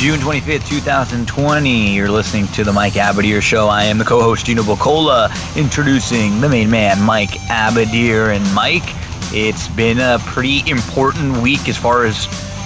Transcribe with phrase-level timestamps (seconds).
[0.00, 1.94] June 25th, 2020.
[1.94, 3.68] You're listening to the Mike Abadir Show.
[3.68, 5.28] I am the co host, Gino Bocola,
[5.58, 8.34] introducing the main man, Mike Abadir.
[8.34, 8.94] And Mike,
[9.34, 12.16] it's been a pretty important week as far as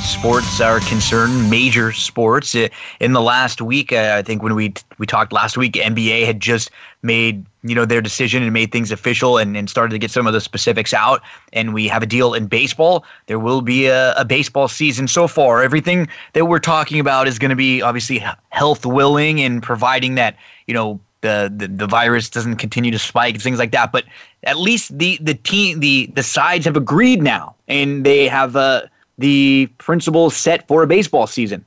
[0.09, 2.55] sports are concerned, major sports.
[2.55, 6.71] In the last week, I think when we we talked last week, NBA had just
[7.03, 10.27] made you know their decision and made things official and, and started to get some
[10.27, 11.23] of the specifics out.
[11.53, 13.05] And we have a deal in baseball.
[13.27, 15.63] There will be a, a baseball season so far.
[15.63, 20.37] Everything that we're talking about is going to be obviously health willing and providing that
[20.67, 23.93] you know the, the, the virus doesn't continue to spike and things like that.
[23.93, 24.05] But
[24.43, 28.83] at least the the team the the sides have agreed now, and they have uh,
[29.17, 31.65] the principles set for a baseball season.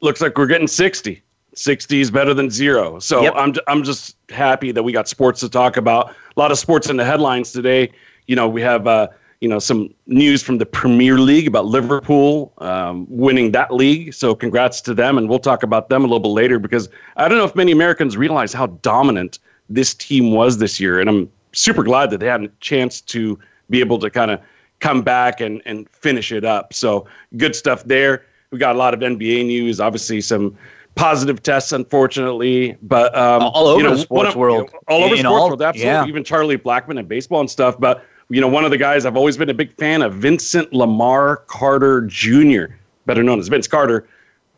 [0.00, 1.22] Looks like we're getting 60.
[1.54, 2.98] 60 is better than zero.
[2.98, 3.34] So yep.
[3.36, 6.10] I'm, I'm just happy that we got sports to talk about.
[6.10, 7.92] A lot of sports in the headlines today.
[8.26, 9.08] You know, we have, uh,
[9.40, 14.14] you know, some news from the Premier League about Liverpool um, winning that league.
[14.14, 15.18] So congrats to them.
[15.18, 17.72] And we'll talk about them a little bit later because I don't know if many
[17.72, 21.00] Americans realize how dominant this team was this year.
[21.00, 24.40] And I'm super glad that they had a chance to be able to kind of
[24.80, 26.72] come back and, and finish it up.
[26.72, 27.06] So
[27.36, 28.24] good stuff there.
[28.50, 30.56] We got a lot of NBA news, obviously some
[30.94, 34.80] positive tests, unfortunately, but um, all over you know, the sports of, world, you know,
[34.88, 35.92] all over the sports all, world, absolutely.
[35.92, 36.06] Yeah.
[36.06, 37.78] Even Charlie Blackmon and baseball and stuff.
[37.78, 40.72] But you know, one of the guys I've always been a big fan of, Vincent
[40.72, 42.74] Lamar Carter Jr.,
[43.06, 44.06] better known as Vince Carter,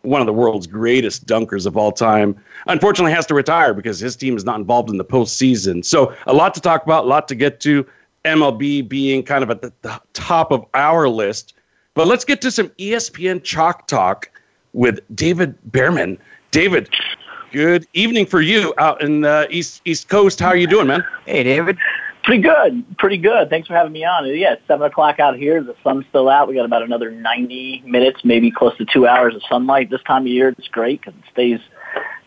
[0.02, 2.36] one of the world's greatest dunkers of all time.
[2.66, 5.84] Unfortunately, has to retire because his team is not involved in the postseason.
[5.84, 7.86] So a lot to talk about, a lot to get to.
[8.24, 11.54] MLB being kind of at the, the top of our list.
[11.94, 14.30] But let's get to some ESPN Chalk Talk
[14.72, 16.18] with David Bearman.
[16.54, 16.88] David,
[17.50, 20.38] good evening for you out in the East East Coast.
[20.38, 21.04] How are you doing, man?
[21.26, 21.76] Hey, David.
[22.22, 22.96] Pretty good.
[22.96, 23.50] Pretty good.
[23.50, 24.24] Thanks for having me on.
[24.28, 25.64] Yeah, it's 7 o'clock out here.
[25.64, 26.46] The sun's still out.
[26.46, 29.90] We got about another 90 minutes, maybe close to two hours of sunlight.
[29.90, 31.58] This time of year, it's great because it stays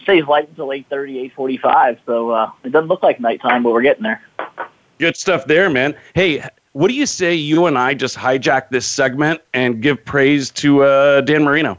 [0.03, 1.97] stays light until 8.30, 8.45.
[2.05, 4.21] So uh, it doesn't look like nighttime, but we're getting there.
[4.99, 5.95] Good stuff there, man.
[6.15, 10.49] Hey, what do you say you and I just hijack this segment and give praise
[10.51, 11.77] to uh, Dan Marino?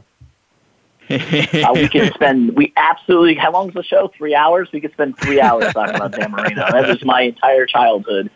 [1.65, 4.11] uh, we could spend we absolutely how long is the show?
[4.17, 4.69] Three hours?
[4.71, 6.65] We could spend three hours talking about dan marino.
[6.71, 8.29] That was my entire childhood.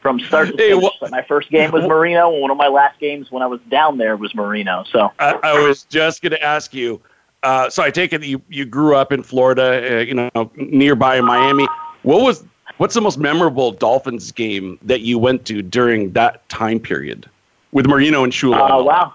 [0.00, 3.00] From start to finish hey, my first game was marino and one of my last
[3.00, 5.10] games when i was down there was marino so.
[5.18, 7.00] I, I was just going to ask you
[7.42, 11.20] uh, so i take it you, you grew up in florida uh, you know nearby
[11.20, 11.66] miami.
[12.04, 12.44] What was
[12.78, 17.28] What's the most memorable Dolphins game that you went to during that time period
[17.72, 18.70] with Marino and Shula?
[18.70, 19.14] Oh, uh, wow.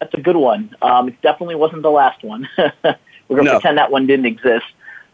[0.00, 0.74] That's a good one.
[0.82, 2.48] Um, it definitely wasn't the last one.
[2.58, 3.60] We're going to no.
[3.60, 4.66] pretend that one didn't exist.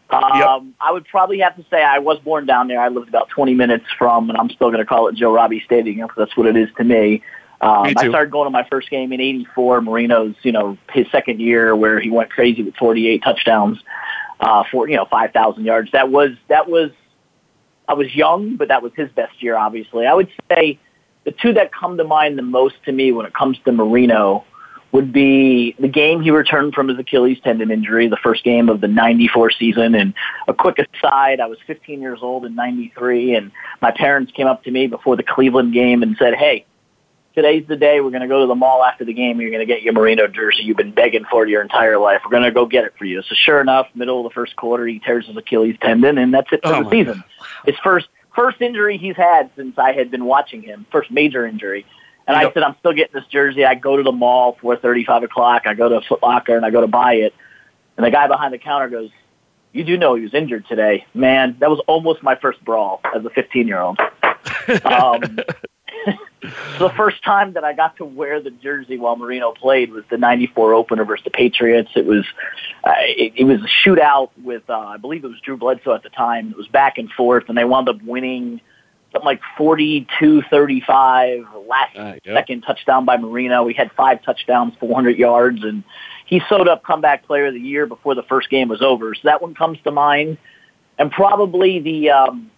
[0.09, 0.75] Um, yep.
[0.81, 2.81] I would probably have to say I was born down there.
[2.81, 5.61] I lived about 20 minutes from, and I'm still going to call it Joe Robbie
[5.65, 7.23] Stadium because that's what it is to me.
[7.61, 11.05] Um, me I started going to my first game in '84, Marino's, you know, his
[11.11, 13.77] second year where he went crazy with 48 touchdowns,
[14.41, 15.91] uh, for you know 5,000 yards.
[15.91, 16.91] That was that was
[17.87, 20.05] I was young, but that was his best year, obviously.
[20.05, 20.79] I would say
[21.23, 24.43] the two that come to mind the most to me when it comes to Marino
[24.91, 28.81] would be the game he returned from his Achilles tendon injury, the first game of
[28.81, 29.95] the 94 season.
[29.95, 30.13] And
[30.47, 33.51] a quick aside, I was 15 years old in 93 and
[33.81, 36.65] my parents came up to me before the Cleveland game and said, Hey,
[37.35, 38.01] today's the day.
[38.01, 39.39] We're going to go to the mall after the game.
[39.39, 42.21] You're going to get your Marino jersey you've been begging for your entire life.
[42.25, 43.21] We're going to go get it for you.
[43.21, 46.51] So sure enough, middle of the first quarter, he tears his Achilles tendon, and that's
[46.51, 47.13] it for oh the season.
[47.15, 47.23] God.
[47.65, 51.85] His first first injury he's had since I had been watching him, first major injury.
[52.31, 52.51] And yep.
[52.51, 53.65] I said, I'm still getting this jersey.
[53.65, 55.63] I go to the mall, 4.30, 5 o'clock.
[55.65, 57.35] I go to Foot Locker, and I go to buy it.
[57.97, 59.09] And the guy behind the counter goes,
[59.73, 61.05] you do know he was injured today.
[61.13, 63.99] Man, that was almost my first brawl as a 15-year-old.
[64.85, 65.21] Um,
[66.79, 70.17] the first time that I got to wear the jersey while Marino played was the
[70.17, 71.91] '94 opener versus the Patriots.
[71.95, 72.25] It was
[72.83, 76.03] uh, it, it was a shootout with uh, I believe it was Drew Bledsoe at
[76.03, 76.49] the time.
[76.49, 78.61] It was back and forth, and they wound up winning
[79.11, 81.67] something like 42-35.
[81.67, 82.35] Last uh, yep.
[82.35, 83.67] second touchdown by Marino.
[83.67, 85.83] He had five touchdowns, 400 yards, and
[86.25, 89.13] he sewed up comeback player of the year before the first game was over.
[89.15, 90.37] So that one comes to mind,
[90.97, 92.11] and probably the.
[92.11, 92.51] Um,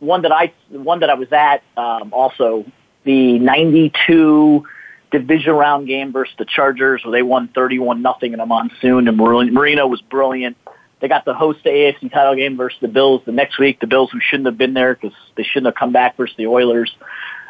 [0.00, 2.64] one that I one that I was at um, also
[3.04, 4.66] the 92
[5.10, 9.16] division round game versus the Chargers where they won 31 nothing in a monsoon and
[9.16, 10.56] Marino was brilliant.
[11.00, 13.80] They got the host the AFC title game versus the Bills the next week.
[13.80, 16.46] The Bills who shouldn't have been there because they shouldn't have come back versus the
[16.46, 16.94] Oilers.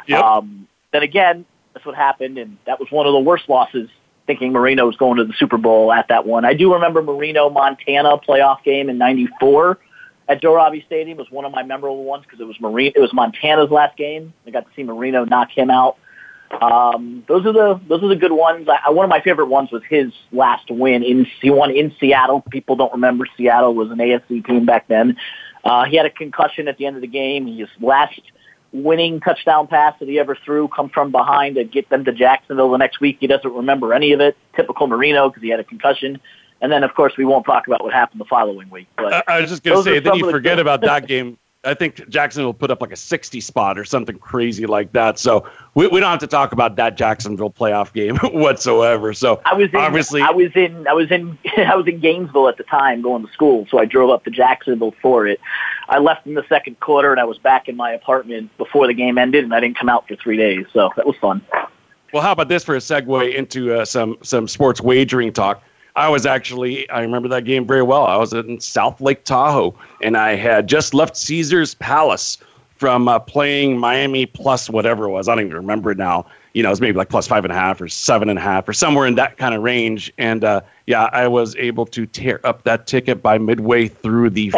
[0.07, 0.23] Yep.
[0.23, 3.89] Um, then again, that's what happened, and that was one of the worst losses.
[4.27, 6.45] Thinking Marino was going to the Super Bowl at that one.
[6.45, 9.79] I do remember Marino Montana playoff game in '94
[10.31, 12.91] at Joe Robbie Stadium was one of my memorable ones because it was Marino.
[12.95, 14.33] It was Montana's last game.
[14.47, 15.97] I got to see Marino knock him out.
[16.59, 18.67] Um, those are the those are the good ones.
[18.67, 22.41] I, one of my favorite ones was his last win in he won in Seattle.
[22.41, 25.17] People don't remember Seattle was an AFC team back then.
[25.63, 27.47] Uh, he had a concussion at the end of the game.
[27.47, 28.19] His last
[28.73, 32.71] winning touchdown pass that he ever threw come from behind to get them to Jacksonville
[32.71, 33.17] the next week.
[33.19, 34.37] He doesn't remember any of it.
[34.55, 36.19] Typical Marino because he had a concussion.
[36.61, 38.87] And then, of course, we won't talk about what happened the following week.
[38.95, 42.09] But I was just going to say, then you forget about that game I think
[42.09, 45.19] Jacksonville put up like a 60 spot or something crazy like that.
[45.19, 49.13] So we, we don't have to talk about that Jacksonville playoff game whatsoever.
[49.13, 52.49] So I was in, obviously I was in I was in I was in Gainesville
[52.49, 55.39] at the time going to school, so I drove up to Jacksonville for it.
[55.87, 58.93] I left in the second quarter and I was back in my apartment before the
[58.93, 60.65] game ended, and I didn't come out for three days.
[60.73, 61.45] So that was fun.
[62.11, 65.63] Well, how about this for a segue into uh, some some sports wagering talk?
[65.95, 68.05] I was actually, I remember that game very well.
[68.05, 72.37] I was in South Lake Tahoe, and I had just left Caesar's Palace
[72.77, 75.27] from uh, playing Miami plus whatever it was.
[75.27, 76.25] I don't even remember now.
[76.53, 78.41] You know, it was maybe like plus five and a half or seven and a
[78.41, 80.11] half or somewhere in that kind of range.
[80.17, 84.51] And uh, yeah, I was able to tear up that ticket by midway through the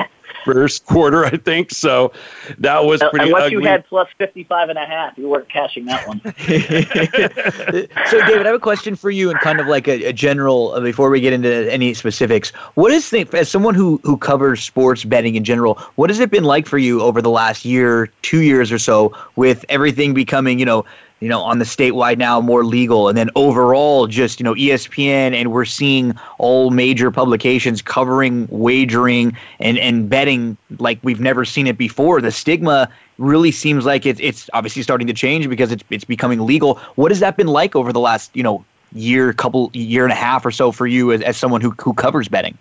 [0.46, 1.72] first quarter, I think.
[1.72, 2.12] So
[2.60, 3.58] that was pretty Unless ugly.
[3.58, 6.20] you had plus 55 and a half, you weren't cashing that one.
[8.10, 10.72] so, David, I have a question for you and kind of like a, a general,
[10.72, 12.52] uh, before we get into any specifics.
[12.76, 16.32] What is the, as someone who, who covers sports betting in general, what has it
[16.32, 20.60] been like for you over the last year, two years or so with everything becoming,
[20.60, 20.86] you know,
[21.24, 25.34] you know, on the statewide now more legal, and then overall just you know ESPN,
[25.34, 31.66] and we're seeing all major publications covering wagering and and betting like we've never seen
[31.66, 32.20] it before.
[32.20, 32.90] The stigma
[33.20, 36.76] really seems like it's it's obviously starting to change because it's it's becoming legal.
[36.96, 40.18] What has that been like over the last you know year, couple year and a
[40.18, 42.58] half or so for you as, as someone who who covers betting?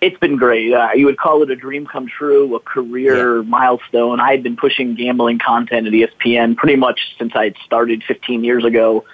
[0.00, 0.72] It's been great.
[0.72, 3.48] Uh, you would call it a dream come true, a career yeah.
[3.48, 4.18] milestone.
[4.18, 8.42] I had been pushing gambling content at ESPN pretty much since I had started 15
[8.42, 9.04] years ago.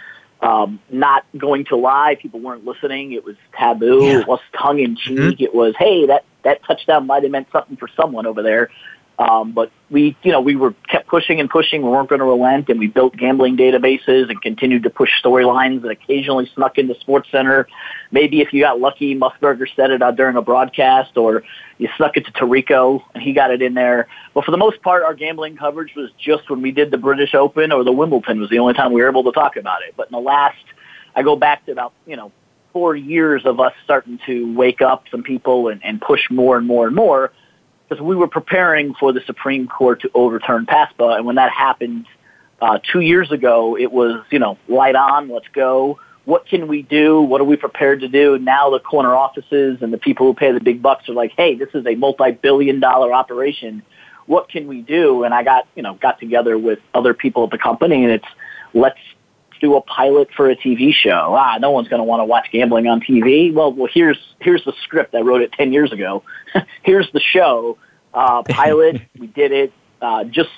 [0.41, 3.13] Um, not going to lie, people weren't listening.
[3.13, 4.05] It was taboo.
[4.05, 4.21] Yeah.
[4.21, 5.19] It was tongue in cheek.
[5.19, 5.43] Mm-hmm.
[5.43, 8.71] It was, hey, that that touchdown might have meant something for someone over there.
[9.19, 11.83] Um, but we, you know, we were kept pushing and pushing.
[11.83, 15.83] We weren't going to relent, and we built gambling databases and continued to push storylines
[15.83, 17.67] that occasionally snuck into Sports Center.
[18.11, 21.45] Maybe if you got lucky, Musburger said it out during a broadcast, or
[21.79, 24.07] you snuck it to Tirico and he got it in there.
[24.35, 27.35] But for the most part, our gambling coverage was just when we did the British
[27.35, 29.95] Open or the Wimbledon was the only time we were able to talk about it.
[29.97, 30.57] But in the last,
[31.15, 32.33] I go back to about you know
[32.75, 36.67] four years of us starting to wake up some people and, and push more and
[36.67, 37.33] more and more
[37.89, 42.07] because we were preparing for the Supreme Court to overturn PASPA, and when that happened
[42.61, 45.99] uh, two years ago, it was you know light on, let's go.
[46.25, 47.21] What can we do?
[47.21, 48.37] What are we prepared to do?
[48.39, 51.55] Now the corner offices and the people who pay the big bucks are like, hey,
[51.55, 53.83] this is a multi-billion dollar operation.
[54.27, 55.23] What can we do?
[55.23, 58.29] And I got you know got together with other people at the company, and it's
[58.75, 58.99] let's
[59.61, 61.35] do a pilot for a TV show.
[61.37, 63.53] Ah, no one's going to want to watch gambling on TV.
[63.53, 65.15] Well, well, here's here's the script.
[65.15, 66.23] I wrote it ten years ago.
[66.83, 67.79] here's the show
[68.15, 69.03] uh, pilot.
[69.19, 70.51] we did it uh, just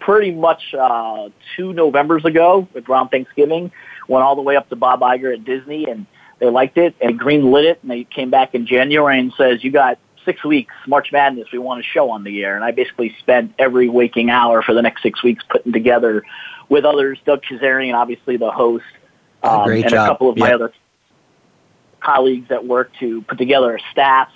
[0.00, 3.70] pretty much uh, two Novembers ago around Thanksgiving.
[4.08, 6.06] Went all the way up to Bob Iger at Disney, and
[6.38, 7.78] they liked it and green lit it.
[7.82, 11.48] And they came back in January and says, "You got six weeks, March Madness.
[11.52, 14.74] We want a show on the air." And I basically spent every waking hour for
[14.74, 16.24] the next six weeks putting together
[16.68, 18.84] with others, Doug Kezirian, obviously the host,
[19.42, 20.06] um, and job.
[20.06, 20.72] a couple of my other
[22.00, 24.28] colleagues at work to put together a staff,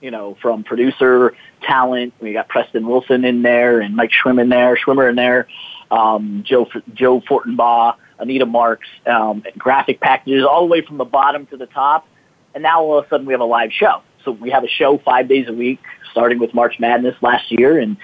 [0.00, 2.12] you know, from producer, talent.
[2.20, 5.48] We got Preston Wilson in there and Mike Schwimmer in there, Schwimmer in there,
[5.90, 11.46] um, Joe Joe Fortenbaugh, Anita Marks, um, graphic packages all the way from the bottom
[11.46, 12.06] to the top.
[12.54, 14.02] And now all of a sudden we have a live show.
[14.24, 17.78] So we have a show five days a week, starting with March Madness last year,
[17.78, 17.96] and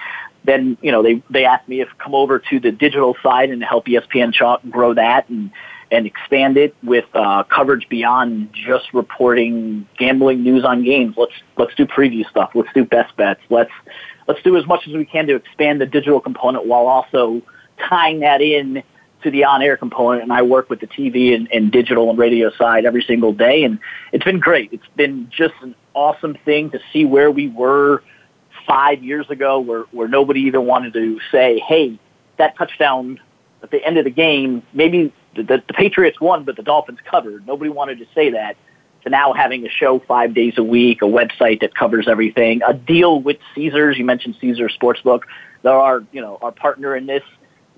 [0.44, 3.62] then you know they they asked me if come over to the digital side and
[3.62, 5.50] help ESPN Chalk grow that and
[5.90, 11.14] and expand it with uh, coverage beyond just reporting gambling news on games.
[11.16, 12.50] Let's let's do preview stuff.
[12.54, 13.40] Let's do best bets.
[13.50, 13.72] Let's
[14.28, 17.42] let's do as much as we can to expand the digital component while also
[17.88, 18.82] tying that in
[19.22, 20.22] to the on-air component.
[20.22, 23.64] And I work with the TV and, and digital and radio side every single day,
[23.64, 23.78] and
[24.12, 24.72] it's been great.
[24.72, 28.02] It's been just an awesome thing to see where we were
[28.66, 31.98] five years ago where, where nobody even wanted to say, hey,
[32.38, 33.20] that touchdown
[33.62, 36.98] at the end of the game, maybe the, the, the Patriots won, but the Dolphins
[37.10, 37.46] covered.
[37.46, 38.56] Nobody wanted to say that.
[39.02, 42.74] to now having a show five days a week, a website that covers everything, a
[42.74, 43.98] deal with Caesars.
[43.98, 45.22] You mentioned Caesars Sportsbook.
[45.62, 47.22] They're our, you know, our partner in this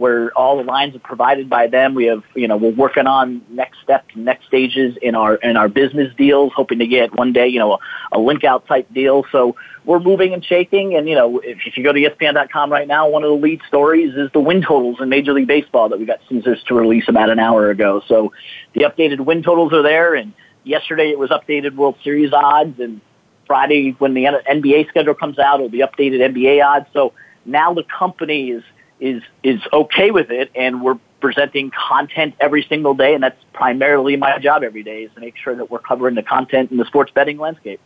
[0.03, 1.95] where all the lines are provided by them.
[1.95, 5.69] We have, you know, we're working on next steps, next stages in our in our
[5.69, 7.79] business deals, hoping to get one day, you know, a,
[8.15, 9.25] a link out type deal.
[9.31, 9.55] So
[9.85, 10.97] we're moving and shaking.
[10.97, 13.61] And you know, if, if you go to ESPN.com right now, one of the lead
[13.69, 17.05] stories is the win totals in Major League Baseball that we got Caesars to release
[17.07, 18.03] about an hour ago.
[18.09, 18.33] So
[18.75, 20.33] the updated win totals are there, and
[20.65, 23.01] yesterday it was updated World Series odds, and
[23.47, 26.87] Friday when the NBA schedule comes out, it'll be updated NBA odds.
[26.93, 27.13] So
[27.45, 28.65] now the company is
[29.03, 34.17] is is okay with it, and we're presenting content every single day, and that's primarily
[34.17, 36.85] my job every day is to make sure that we're covering the content in the
[36.85, 37.81] sports betting landscape.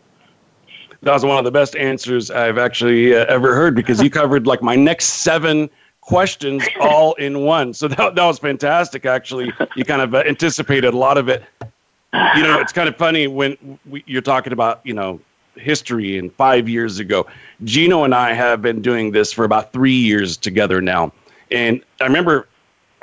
[1.02, 4.46] That was one of the best answers I've actually uh, ever heard because you covered
[4.46, 5.70] like my next seven
[6.02, 7.72] questions all in one.
[7.72, 9.06] So that, that was fantastic.
[9.06, 11.42] Actually, you kind of uh, anticipated a lot of it.
[11.62, 15.20] You know, it's kind of funny when we, you're talking about you know
[15.58, 17.26] history and five years ago.
[17.64, 21.12] Gino and I have been doing this for about three years together now.
[21.50, 22.48] And I remember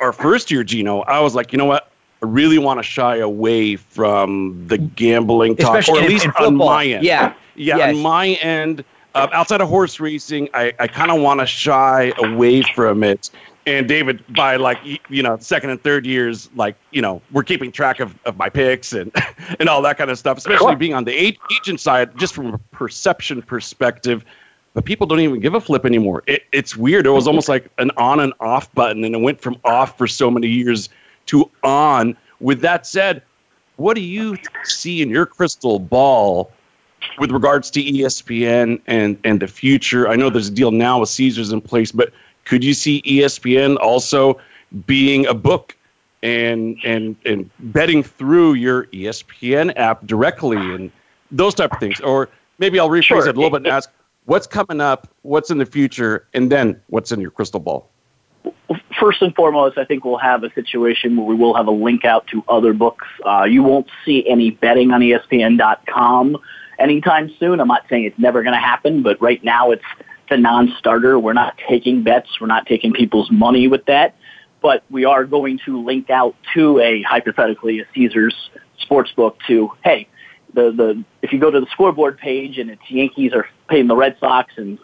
[0.00, 1.90] our first year, Gino, I was like, you know what?
[2.22, 6.56] I really want to shy away from the gambling talk, Especially or at least on
[6.56, 7.04] my end.
[7.04, 7.34] Yeah.
[7.56, 7.94] Yeah, yes.
[7.94, 8.84] on my end,
[9.14, 13.30] uh, outside of horse racing, I, I kind of want to shy away from it
[13.66, 14.78] and David, by like
[15.08, 18.48] you know, second and third years, like you know, we're keeping track of, of my
[18.48, 19.10] picks and
[19.58, 20.38] and all that kind of stuff.
[20.38, 20.76] Especially sure.
[20.76, 24.24] being on the agent side, just from a perception perspective.
[24.74, 26.24] But people don't even give a flip anymore.
[26.26, 27.06] It, it's weird.
[27.06, 30.06] It was almost like an on and off button, and it went from off for
[30.08, 30.88] so many years
[31.26, 32.16] to on.
[32.40, 33.22] With that said,
[33.76, 36.50] what do you see in your crystal ball
[37.18, 40.08] with regards to ESPN and and the future?
[40.08, 42.12] I know there's a deal now with Caesars in place, but
[42.44, 44.38] could you see ESPN also
[44.86, 45.76] being a book
[46.22, 50.90] and and and betting through your ESPN app directly and
[51.30, 52.00] those type of things?
[52.00, 53.28] Or maybe I'll rephrase sure.
[53.28, 53.90] it a little bit and ask
[54.24, 57.88] what's coming up, what's in the future, and then what's in your crystal ball?
[58.98, 62.04] First and foremost, I think we'll have a situation where we will have a link
[62.04, 63.06] out to other books.
[63.26, 66.38] Uh, you won't see any betting on ESPN.com
[66.78, 67.60] anytime soon.
[67.60, 69.84] I'm not saying it's never going to happen, but right now it's
[70.30, 71.18] a non-starter.
[71.18, 72.28] We're not taking bets.
[72.40, 74.16] We're not taking people's money with that.
[74.60, 78.34] But we are going to link out to a hypothetically a Caesars
[78.82, 80.08] sportsbook to hey,
[80.54, 83.96] the the if you go to the scoreboard page and it's Yankees are paying the
[83.96, 84.78] Red Sox and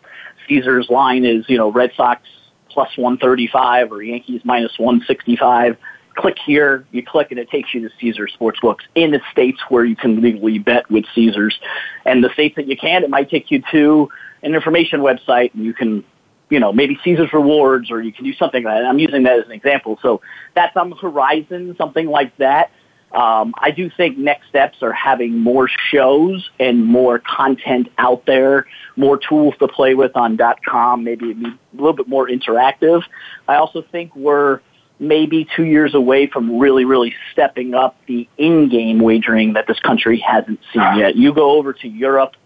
[0.49, 2.23] Caesars line is you know Red Sox
[2.69, 5.77] plus 135 or Yankees minus 165.
[6.17, 9.85] Click here, you click and it takes you to Caesars Sportsbooks in the states where
[9.85, 11.59] you can legally bet with Caesars.
[12.05, 14.11] And the states that you can't, it might take you to
[14.43, 16.05] an information website and you can,
[16.49, 18.87] you know, maybe Caesar's Rewards or you can do something like that.
[18.87, 19.99] I'm using that as an example.
[20.03, 20.21] So
[20.55, 22.71] that's on the horizon, something like that.
[23.13, 28.67] Um, I do think next steps are having more shows and more content out there,
[28.97, 33.03] more tools to play with on .com, maybe a little bit more interactive.
[33.49, 34.61] I also think we're
[35.01, 40.19] maybe two years away from really, really stepping up the in-game wagering that this country
[40.19, 41.17] hasn't seen yet.
[41.17, 42.37] You go over to Europe,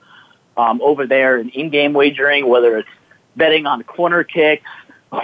[0.56, 2.88] um, over there in in-game wagering, whether it's
[3.36, 4.70] betting on corner kicks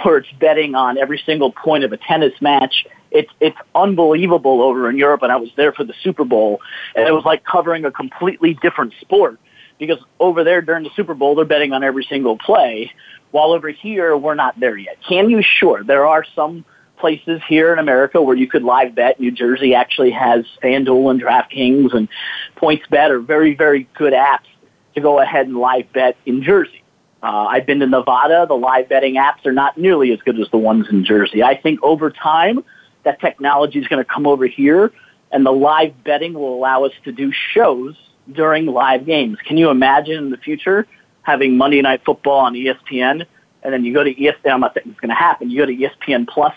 [0.05, 2.85] or it's betting on every single point of a tennis match.
[3.11, 6.61] It's it's unbelievable over in Europe, and I was there for the Super Bowl,
[6.95, 9.39] and it was like covering a completely different sport
[9.79, 12.91] because over there during the Super Bowl they're betting on every single play,
[13.31, 14.97] while over here we're not there yet.
[15.07, 15.41] Can you?
[15.41, 16.63] Sure, there are some
[17.01, 19.19] places here in America where you could live bet.
[19.19, 22.07] New Jersey actually has FanDuel and DraftKings and
[22.55, 24.47] PointsBet are very very good apps
[24.95, 26.81] to go ahead and live bet in Jersey.
[27.23, 28.45] Uh, I've been to Nevada.
[28.47, 31.43] The live betting apps are not nearly as good as the ones in Jersey.
[31.43, 32.63] I think over time,
[33.03, 34.91] that technology is going to come over here,
[35.31, 37.95] and the live betting will allow us to do shows
[38.31, 39.37] during live games.
[39.45, 40.87] Can you imagine in the future
[41.23, 43.25] having Monday Night Football on ESPN,
[43.63, 44.53] and then you go to ESPN?
[44.53, 45.49] I'm not saying it's going to happen.
[45.49, 46.55] You go to ESPN Plus,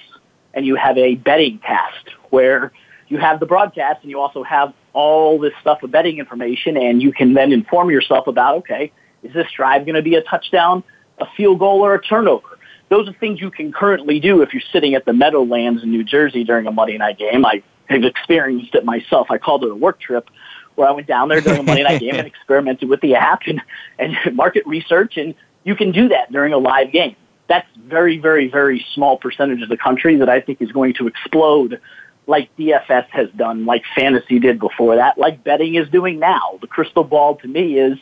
[0.54, 2.72] and you have a betting cast where
[3.08, 7.02] you have the broadcast, and you also have all this stuff of betting information, and
[7.02, 8.92] you can then inform yourself about, okay,
[9.22, 10.82] is this drive going to be a touchdown,
[11.18, 12.58] a field goal, or a turnover?
[12.88, 16.04] Those are things you can currently do if you're sitting at the Meadowlands in New
[16.04, 17.44] Jersey during a Monday night game.
[17.44, 19.30] I have experienced it myself.
[19.30, 20.28] I called it a work trip
[20.74, 23.42] where I went down there during a Monday night game and experimented with the app
[23.46, 23.60] and,
[23.98, 25.34] and market research, and
[25.64, 27.16] you can do that during a live game.
[27.48, 31.06] That's very, very, very small percentage of the country that I think is going to
[31.06, 31.80] explode
[32.26, 36.58] like DFS has done, like fantasy did before that, like betting is doing now.
[36.60, 37.98] The crystal ball to me is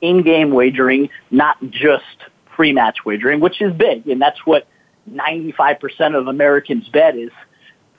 [0.00, 2.04] in-game wagering, not just
[2.46, 4.68] pre-match wagering, which is big, and that's what
[5.10, 7.30] 95% of Americans bet is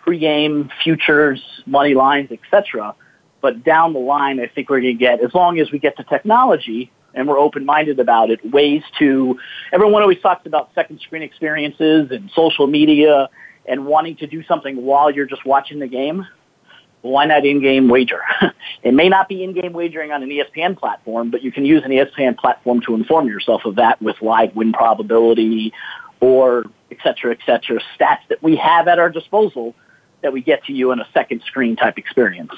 [0.01, 2.95] pre-game futures, money lines, etc.
[3.41, 5.97] But down the line, I think we're going to get, as long as we get
[5.97, 9.37] the technology and we're open-minded about it, ways to,
[9.73, 13.27] everyone always talks about second screen experiences and social media
[13.65, 16.25] and wanting to do something while you're just watching the game.
[17.01, 18.21] Why not in-game wager?
[18.83, 21.91] it may not be in-game wagering on an ESPN platform, but you can use an
[21.91, 25.73] ESPN platform to inform yourself of that with live win probability
[26.19, 29.73] or et cetera, et cetera, stats that we have at our disposal
[30.21, 32.53] that we get to you in a second screen type experience.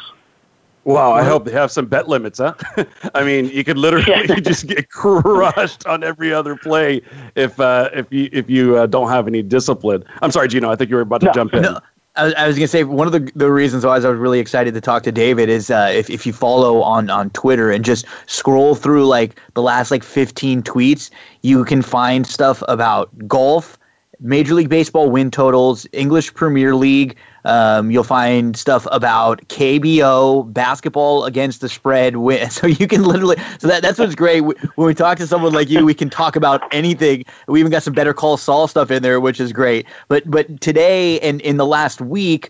[0.86, 2.54] Wow, I hope they have some bet limits, huh?
[3.14, 4.24] I mean, you could literally yeah.
[4.40, 7.02] just get crushed on every other play
[7.36, 10.04] if uh, if you if you uh, don't have any discipline.
[10.22, 10.72] I'm sorry, Gino.
[10.72, 11.64] I think you were about to no, jump in.
[11.64, 11.80] No.
[12.16, 14.74] I, was going to say one of the, the reasons why I was really excited
[14.74, 18.06] to talk to David is uh, if, if you follow on, on Twitter and just
[18.26, 21.10] scroll through like the last like 15 tweets,
[21.44, 23.79] you can find stuff about golf,
[24.20, 31.26] Major League Baseball win totals, English Premier League, um, you'll find stuff about KBO basketball
[31.26, 32.18] against the spread.
[32.18, 32.50] Win.
[32.60, 33.38] So you can literally.
[33.60, 34.42] So that, that's what's great.
[34.42, 37.24] When we talk to someone like you, we can talk about anything.
[37.48, 39.86] We even got some Better Call Saul stuff in there, which is great.
[40.10, 42.50] But but today and in the last week,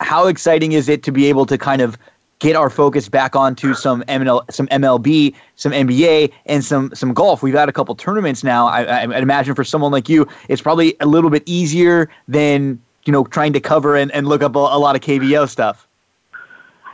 [0.00, 1.98] how exciting is it to be able to kind of
[2.38, 7.42] get our focus back onto some ML, some MLB, some NBA, and some some golf.
[7.42, 8.66] We've had a couple tournaments now.
[8.66, 12.80] I, I, I imagine for someone like you, it's probably a little bit easier than
[13.04, 15.86] you know, trying to cover and, and look up a, a lot of KBO stuff?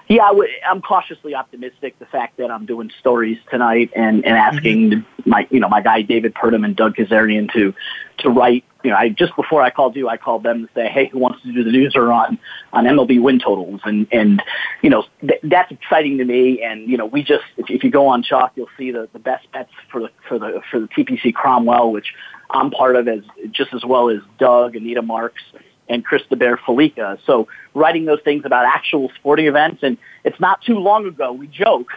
[0.08, 1.98] Yeah, i w- I'm cautiously optimistic.
[2.00, 5.30] The fact that I'm doing stories tonight and, and asking mm-hmm.
[5.30, 7.72] my, you know, my guy David Purdum and Doug Kezirian to,
[8.18, 10.88] to write, you know, I just before I called you, I called them to say,
[10.88, 12.38] hey, who wants to do the news or on,
[12.72, 13.80] on MLB win totals?
[13.84, 14.42] And, and,
[14.82, 16.62] you know, th- that's exciting to me.
[16.62, 19.18] And, you know, we just, if, if you go on chalk, you'll see the, the
[19.18, 22.14] best bets for the, for the, for the TPC Cromwell, which
[22.50, 23.20] I'm part of as
[23.50, 25.42] just as well as Doug, Anita Marks,
[25.88, 27.18] and Christopher Fallica.
[27.26, 31.32] So writing those things about actual sporting events, and it's not too long ago.
[31.32, 31.88] We joke,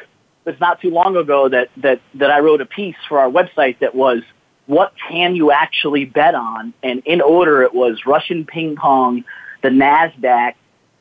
[0.43, 3.29] but it's not too long ago that that that I wrote a piece for our
[3.29, 4.23] website that was
[4.65, 9.25] what can you actually bet on, and in order it was Russian ping pong,
[9.61, 10.55] the Nasdaq,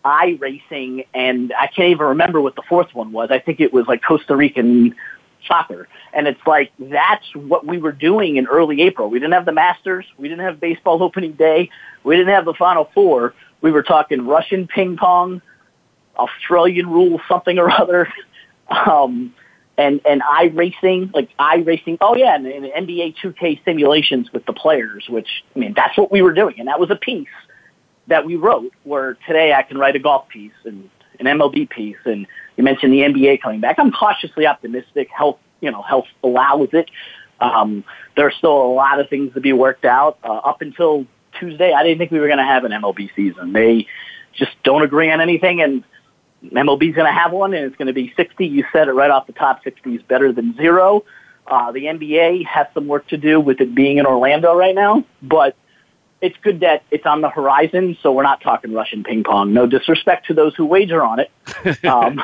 [0.04, 3.30] iRacing, and I can't even remember what the fourth one was.
[3.30, 4.94] I think it was like Costa Rican
[5.46, 5.88] soccer.
[6.12, 9.08] And it's like, that's what we were doing in early April.
[9.08, 10.04] We didn't have the Masters.
[10.18, 11.70] We didn't have baseball opening day.
[12.04, 13.34] We didn't have the Final Four.
[13.60, 15.40] We were talking Russian ping pong,
[16.16, 18.12] Australian rule something or other,
[18.68, 19.34] um,
[19.82, 21.98] and and i racing, like iRacing.
[22.00, 26.12] Oh yeah, and, and NBA 2K simulations with the players, which I mean that's what
[26.12, 27.28] we were doing, and that was a piece
[28.06, 28.72] that we wrote.
[28.84, 32.92] Where today I can write a golf piece and an MLB piece, and you mentioned
[32.92, 33.76] the NBA coming back.
[33.78, 35.08] I'm cautiously optimistic.
[35.10, 36.90] Health, you know, health allows it.
[37.40, 37.84] Um,
[38.16, 40.18] there's still a lot of things to be worked out.
[40.22, 41.06] Uh, up until
[41.40, 43.52] Tuesday, I didn't think we were going to have an MLB season.
[43.52, 43.88] They
[44.32, 45.82] just don't agree on anything, and
[46.44, 48.46] MLB's going to have one, and it's going to be 60.
[48.46, 49.62] You said it right off the top.
[49.62, 51.04] 60 is better than zero.
[51.46, 55.04] Uh, the NBA has some work to do with it being in Orlando right now,
[55.22, 55.56] but
[56.20, 57.96] it's good that it's on the horizon.
[58.02, 59.52] So we're not talking Russian ping pong.
[59.52, 62.22] No disrespect to those who wager on it, um,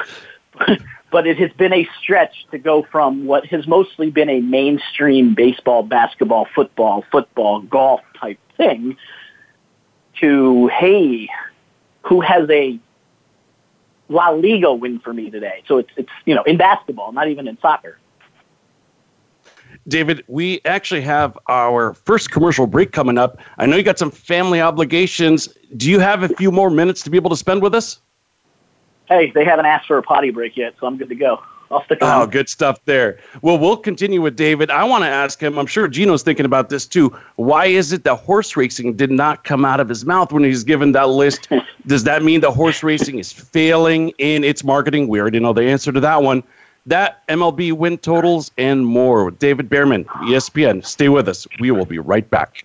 [1.11, 5.35] but it has been a stretch to go from what has mostly been a mainstream
[5.35, 8.97] baseball, basketball, football, football, golf type thing
[10.21, 11.29] to, hey,
[12.03, 12.79] who has a
[14.09, 15.63] La Liga win for me today?
[15.67, 17.99] So it's, it's, you know, in basketball, not even in soccer.
[19.87, 23.39] David, we actually have our first commercial break coming up.
[23.59, 25.49] I know you got some family obligations.
[25.77, 28.01] Do you have a few more minutes to be able to spend with us?
[29.09, 31.43] Hey, they haven't asked for a potty break yet, so I'm good to go.
[31.71, 32.23] I'll stick around.
[32.23, 33.19] Oh, good stuff there.
[33.43, 34.71] Well, we'll continue with David.
[34.71, 37.15] I want to ask him, I'm sure Gino's thinking about this too.
[37.37, 40.65] Why is it that horse racing did not come out of his mouth when he's
[40.65, 41.49] given that list?
[41.87, 45.09] Does that mean the horse racing is failing in its marketing?
[45.09, 46.43] We already know the answer to that one.
[46.87, 50.85] That MLB win totals and more with David Bearman, ESPN.
[50.85, 51.47] Stay with us.
[51.61, 52.65] We will be right back.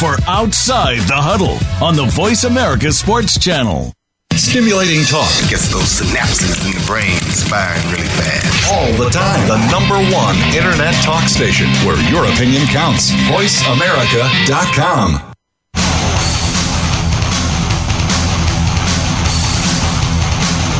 [0.00, 3.92] for Outside the Huddle on the Voice America Sports Sports Channel.
[4.32, 8.72] Stimulating talk gets those synapses in the brain firing really fast.
[8.72, 9.46] All the time.
[9.46, 13.10] The number one internet talk station where your opinion counts.
[13.28, 15.35] VoiceAmerica.com.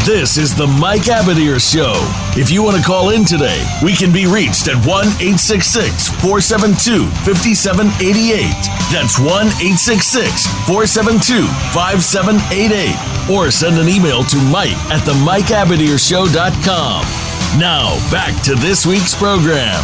[0.07, 1.95] This is the Mike Abadir Show.
[2.39, 7.11] If you want to call in today, we can be reached at 1 866 472
[7.27, 8.55] 5788.
[8.95, 11.43] That's 1 866 472
[11.75, 13.35] 5788.
[13.35, 17.03] Or send an email to Mike at the Mike MikeAbadirShow.com.
[17.59, 19.83] Now, back to this week's program.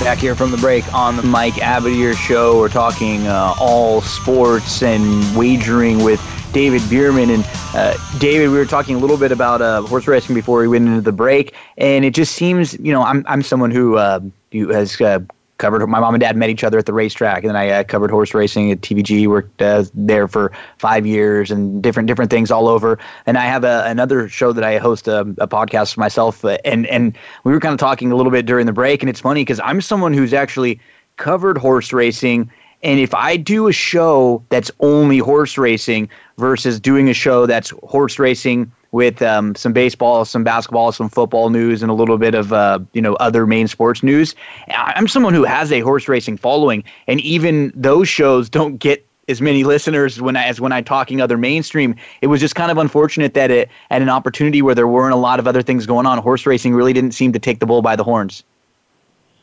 [0.00, 4.82] Back here from the break on the Mike Abadir Show, we're talking uh, all sports
[4.82, 6.22] and wagering with
[6.56, 7.28] David Bearman.
[7.28, 10.68] And uh, David, we were talking a little bit about uh, horse racing before we
[10.68, 14.20] went into the break, and it just seems, you know, I'm I'm someone who uh,
[14.52, 15.18] who has uh,
[15.58, 15.86] covered.
[15.86, 18.10] My mom and dad met each other at the racetrack, and then I uh, covered
[18.10, 19.26] horse racing at TVG.
[19.26, 22.98] Worked uh, there for five years, and different different things all over.
[23.26, 26.86] And I have a, another show that I host a, a podcast myself, uh, and
[26.86, 29.42] and we were kind of talking a little bit during the break, and it's funny
[29.42, 30.80] because I'm someone who's actually
[31.18, 32.50] covered horse racing
[32.82, 36.08] and if I do a show that's only horse racing
[36.38, 41.50] versus doing a show that's horse racing with um, some baseball, some basketball, some football
[41.50, 44.34] news, and a little bit of uh, you know other main sports news,
[44.68, 49.40] I'm someone who has a horse racing following, and even those shows don't get as
[49.40, 51.96] many listeners when I, as when I'm talking other mainstream.
[52.20, 55.18] It was just kind of unfortunate that it, at an opportunity where there weren't a
[55.18, 57.82] lot of other things going on, horse racing really didn't seem to take the bull
[57.82, 58.44] by the horns.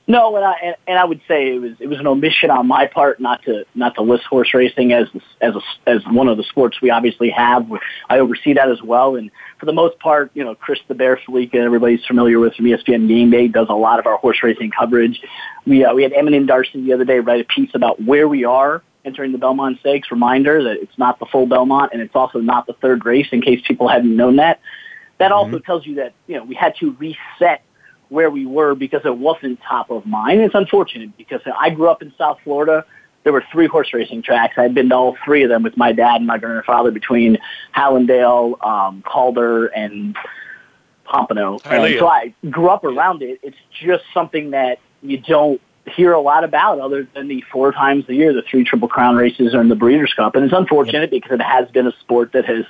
[0.05, 2.87] No, and I and, I would say it was it was an omission on my
[2.87, 5.07] part not to not to list horse racing as
[5.39, 7.65] as a, as one of the sports we obviously have.
[8.09, 11.17] I oversee that as well, and for the most part, you know, Chris the Bear
[11.25, 14.71] Fallica, everybody's familiar with from ESPN Game Day, does a lot of our horse racing
[14.71, 15.21] coverage.
[15.65, 18.43] We uh, we had Emin Darcy the other day write a piece about where we
[18.43, 20.11] are entering the Belmont Stakes.
[20.11, 23.27] Reminder that it's not the full Belmont, and it's also not the third race.
[23.31, 24.59] In case people hadn't known that,
[25.19, 25.33] that mm-hmm.
[25.33, 27.63] also tells you that you know we had to reset
[28.13, 30.39] where we were because it wasn't top of mind.
[30.39, 32.85] It's unfortunate because I grew up in South Florida.
[33.23, 34.53] There were three horse racing tracks.
[34.57, 37.39] I'd been to all three of them with my dad and my grandfather between
[37.75, 40.15] Hallandale, um, Calder, and
[41.05, 41.57] Pompano.
[41.93, 43.39] And so I grew up around it.
[43.41, 48.05] It's just something that you don't hear a lot about other than the four times
[48.09, 50.35] a year, the three Triple Crown races and the Breeders' Cup.
[50.35, 52.65] And it's unfortunate because it has been a sport that has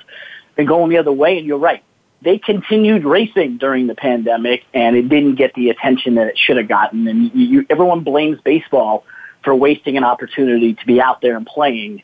[0.56, 1.36] been going the other way.
[1.36, 1.82] And you're right
[2.22, 6.56] they continued racing during the pandemic and it didn't get the attention that it should
[6.56, 7.06] have gotten.
[7.06, 9.04] And you, you, everyone blames baseball
[9.42, 12.02] for wasting an opportunity to be out there and playing.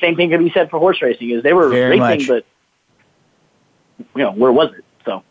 [0.00, 2.28] Same thing can be said for horse racing is they were Very racing, much.
[2.28, 2.46] but
[4.16, 4.84] you know, where was it?
[5.04, 5.22] So.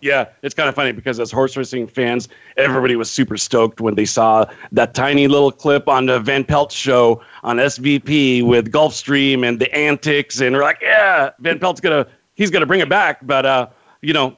[0.00, 3.94] Yeah, it's kind of funny because as horse racing fans, everybody was super stoked when
[3.94, 9.46] they saw that tiny little clip on the Van Pelt show on SVP with Gulfstream
[9.46, 12.88] and the antics, and we're like, yeah, Van Pelt's gonna he's going to bring it
[12.88, 13.18] back.
[13.22, 13.68] But uh,
[14.00, 14.36] you know,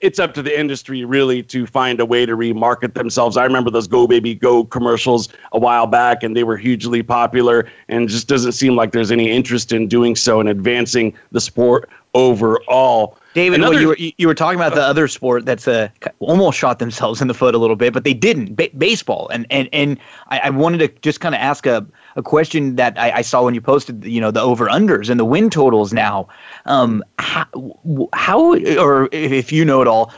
[0.00, 3.36] it's up to the industry really to find a way to remarket themselves.
[3.36, 7.70] I remember those Go Baby Go commercials a while back, and they were hugely popular.
[7.88, 11.88] And just doesn't seem like there's any interest in doing so and advancing the sport
[12.14, 13.18] overall.
[13.34, 15.88] David, Another, well, you were you were talking about the other sport that's uh,
[16.20, 18.56] almost shot themselves in the foot a little bit, but they didn't.
[18.56, 22.22] Ba- baseball, and and and I, I wanted to just kind of ask a, a
[22.22, 25.24] question that I, I, saw when you posted, you know, the over unders and the
[25.24, 25.92] win totals.
[25.92, 26.28] Now,
[26.64, 27.46] um, how,
[28.14, 30.12] how or if you know it all,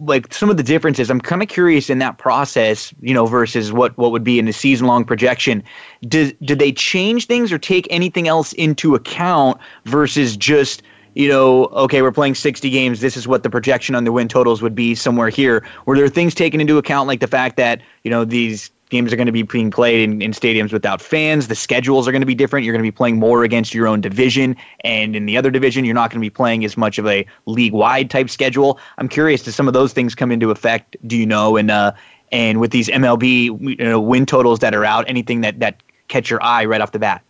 [0.00, 1.10] like some of the differences.
[1.10, 4.46] I'm kind of curious in that process, you know, versus what what would be in
[4.48, 5.62] a season long projection.
[6.02, 10.82] Did did they change things or take anything else into account versus just
[11.14, 13.00] you know, okay, we're playing 60 games.
[13.00, 15.64] This is what the projection on the win totals would be somewhere here.
[15.86, 19.16] Were there things taken into account, like the fact that, you know, these games are
[19.16, 21.48] going to be being played in, in stadiums without fans?
[21.48, 22.64] The schedules are going to be different.
[22.64, 24.56] You're going to be playing more against your own division.
[24.84, 27.26] And in the other division, you're not going to be playing as much of a
[27.46, 28.78] league wide type schedule.
[28.98, 30.96] I'm curious, do some of those things come into effect?
[31.06, 31.56] Do you know?
[31.56, 31.92] And, uh,
[32.32, 36.30] and with these MLB you know, win totals that are out, anything that, that catch
[36.30, 37.22] your eye right off the bat?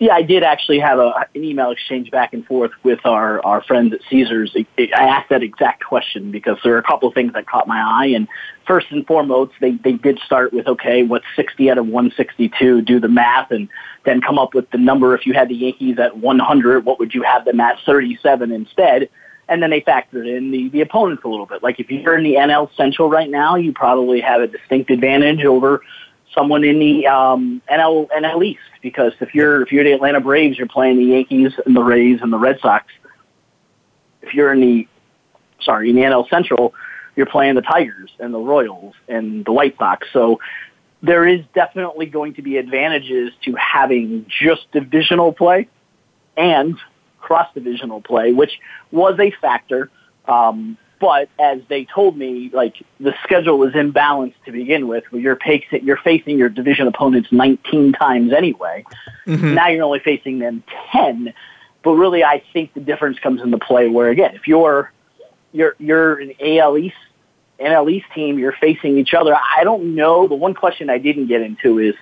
[0.00, 3.62] Yeah, I did actually have a, an email exchange back and forth with our, our
[3.64, 4.54] friends at Caesars.
[4.56, 7.80] I asked that exact question because there are a couple of things that caught my
[7.80, 8.06] eye.
[8.14, 8.28] And
[8.64, 12.82] first and foremost, they, they did start with, okay, what's 60 out of 162?
[12.82, 13.68] Do the math and
[14.04, 15.16] then come up with the number.
[15.16, 19.08] If you had the Yankees at 100, what would you have them at 37 instead?
[19.48, 21.64] And then they factored in the, the opponents a little bit.
[21.64, 25.44] Like if you're in the NL Central right now, you probably have a distinct advantage
[25.44, 25.82] over
[26.38, 30.56] someone in the um, NL NL East because if you're if you're the Atlanta Braves,
[30.56, 32.86] you're playing the Yankees and the Rays and the Red Sox.
[34.22, 34.88] If you're in the
[35.60, 36.74] sorry in the NL Central,
[37.16, 40.06] you're playing the Tigers and the Royals and the White Sox.
[40.12, 40.40] So
[41.02, 45.68] there is definitely going to be advantages to having just divisional play
[46.36, 46.76] and
[47.20, 48.58] cross divisional play, which
[48.92, 49.90] was a factor.
[50.26, 55.04] Um, but as they told me, like the schedule was imbalanced to begin with.
[55.10, 58.84] Where you're, facing, you're facing your division opponents 19 times anyway.
[59.26, 59.54] Mm-hmm.
[59.54, 61.32] Now you're only facing them 10.
[61.82, 64.92] But really, I think the difference comes into play where again, if you're
[65.52, 66.96] you're you're an AL East,
[67.60, 69.34] NL East team, you're facing each other.
[69.34, 70.26] I don't know.
[70.26, 71.94] The one question I didn't get into is,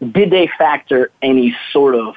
[0.00, 2.14] did they factor any sort of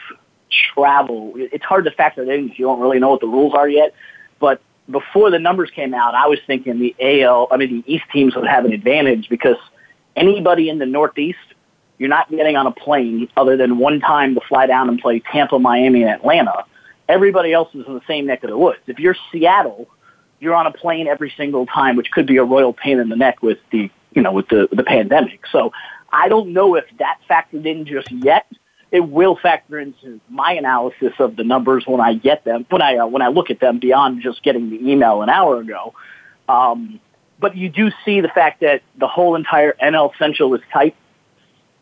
[0.74, 1.34] travel?
[1.36, 3.68] It's hard to factor that in if you don't really know what the rules are
[3.68, 3.94] yet.
[4.40, 8.06] But before the numbers came out, I was thinking the AL, I mean, the East
[8.12, 9.58] teams would have an advantage because
[10.16, 11.40] anybody in the Northeast,
[11.98, 15.20] you're not getting on a plane other than one time to fly down and play
[15.20, 16.66] Tampa, Miami, and Atlanta.
[17.08, 18.80] Everybody else is in the same neck of the woods.
[18.88, 19.88] If you're Seattle,
[20.40, 23.16] you're on a plane every single time, which could be a royal pain in the
[23.16, 25.46] neck with the, you know, with the, the pandemic.
[25.52, 25.72] So
[26.12, 28.48] I don't know if that factored in just yet
[28.92, 32.98] it will factor into my analysis of the numbers when I get them, when I
[32.98, 35.94] uh, when I look at them beyond just getting the email an hour ago.
[36.50, 37.00] Um,
[37.40, 40.96] but you do see the fact that the whole entire NL Central is tight.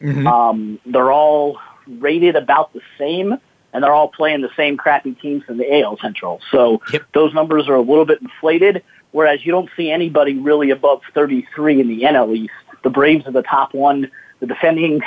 [0.01, 0.27] Mm-hmm.
[0.27, 3.37] Um, they're all rated about the same,
[3.73, 6.39] and they're all playing the same crappy teams in the AL Central.
[6.51, 7.03] So yep.
[7.13, 8.83] those numbers are a little bit inflated.
[9.11, 12.53] Whereas you don't see anybody really above 33 in the NL East.
[12.83, 14.11] The Braves are the top one.
[14.39, 15.01] The defending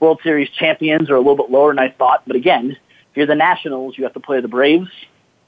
[0.00, 2.22] World Series champions are a little bit lower than I thought.
[2.26, 4.90] But again, if you're the Nationals, you have to play the Braves,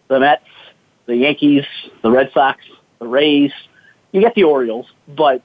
[0.08, 0.44] the Mets,
[1.06, 1.64] the Yankees,
[2.02, 2.64] the Red Sox,
[2.98, 3.52] the Rays.
[4.12, 5.42] You get the Orioles, but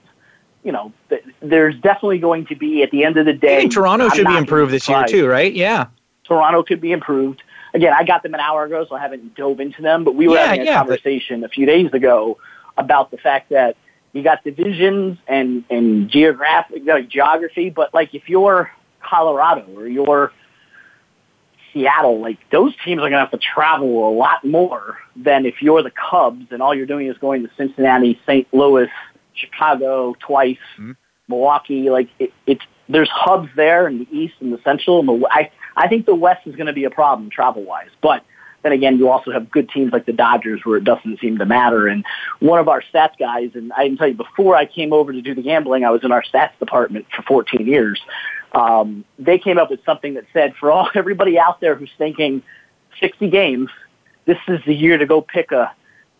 [0.64, 0.94] you know,
[1.42, 3.68] there's definitely going to be at the end of the day.
[3.68, 5.54] Toronto I'm should be improved this year too, right?
[5.54, 5.88] Yeah.
[6.24, 7.44] Toronto could be improved.
[7.74, 10.06] Again, I got them an hour ago, so I haven't dove into them.
[10.06, 11.48] But we were yeah, having a yeah, conversation but...
[11.48, 12.38] a few days ago
[12.78, 13.76] about the fact that
[14.14, 18.72] you got divisions and and geographic like geography, but like if you're
[19.04, 20.32] Colorado or your
[21.74, 25.62] Seattle, like those teams are going to have to travel a lot more than if
[25.62, 28.48] you're the Cubs and all you're doing is going to Cincinnati, St.
[28.54, 28.90] Louis,
[29.34, 30.92] Chicago twice, mm-hmm.
[31.28, 31.90] Milwaukee.
[31.90, 35.00] Like it, it's there's hubs there in the East and the Central.
[35.00, 37.90] And the I I think the West is going to be a problem travel wise,
[38.02, 38.24] but
[38.64, 41.46] then again, you also have good teams like the Dodgers where it doesn't seem to
[41.46, 41.88] matter.
[41.88, 42.06] And
[42.40, 45.22] one of our stats guys, and I can tell you, before I came over to
[45.22, 48.02] do the gambling, I was in our stats department for 14 years
[48.54, 52.42] um, they came up with something that said for all everybody out there who's thinking
[53.00, 53.70] 60 games,
[54.26, 55.74] this is the year to go pick a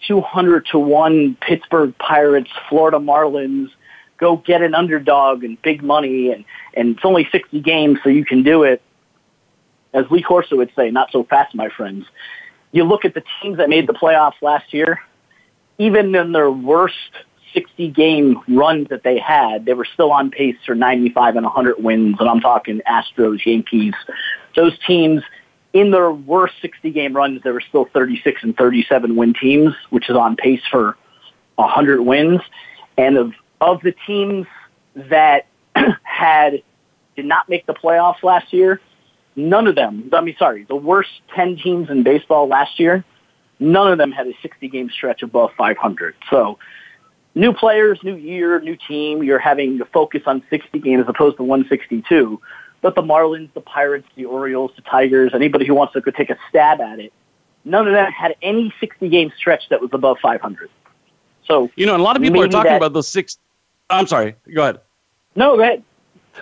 [0.08, 3.70] 200 to 1 Pittsburgh Pirates, Florida Marlins,
[4.18, 8.26] go get an underdog and big money and, and it's only 60 games so you
[8.26, 8.82] can do it.
[9.94, 12.06] As Lee Corso would say, not so fast, my friends.
[12.72, 15.00] You look at the teams that made the playoffs last year,
[15.78, 16.96] even in their worst
[17.54, 21.84] 60 game runs that they had, they were still on pace for 95 and 100
[21.84, 22.18] wins.
[22.20, 23.94] And I'm talking Astros, Yankees.
[24.56, 25.24] Those teams,
[25.74, 30.10] in their worst 60 game runs, they were still 36 and 37 win teams, which
[30.10, 30.98] is on pace for
[31.56, 32.42] 100 wins.
[32.98, 34.46] And of, of the teams
[34.96, 35.48] that
[36.04, 36.62] had,
[37.16, 38.82] did not make the playoffs last year,
[39.36, 43.04] none of them, I mean, sorry, the worst 10 teams in baseball last year,
[43.60, 46.16] none of them had a 60 game stretch above 500.
[46.30, 46.60] So,
[47.36, 49.24] new players, new year, new team.
[49.24, 52.40] You're having to focus on 60 games as opposed to 162.
[52.82, 56.30] But the Marlins, the Pirates, the Orioles, the Tigers, anybody who wants to go take
[56.30, 57.14] a stab at it,
[57.64, 60.70] none of them had any 60 game stretch that was above 500.
[61.46, 63.38] So you know, a lot of people are talking that, about those six.
[63.90, 64.36] I'm sorry.
[64.54, 64.80] Go ahead.
[65.36, 65.84] No, go ahead.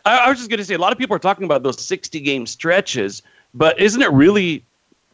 [0.06, 1.82] I, I was just going to say a lot of people are talking about those
[1.82, 3.22] 60 game stretches,
[3.54, 4.64] but isn't it really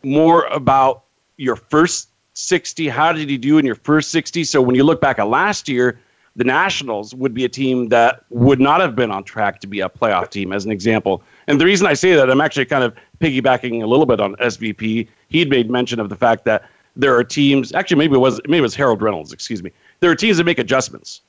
[0.03, 1.03] more about
[1.37, 2.87] your first 60.
[2.87, 4.43] How did he do in your first 60?
[4.43, 5.99] So when you look back at last year,
[6.35, 9.79] the Nationals would be a team that would not have been on track to be
[9.79, 11.23] a playoff team, as an example.
[11.47, 14.35] And the reason I say that, I'm actually kind of piggybacking a little bit on
[14.35, 15.07] SVP.
[15.29, 17.73] He'd made mention of the fact that there are teams.
[17.73, 19.33] Actually, maybe it was maybe it was Harold Reynolds.
[19.33, 19.71] Excuse me.
[19.99, 21.21] There are teams that make adjustments,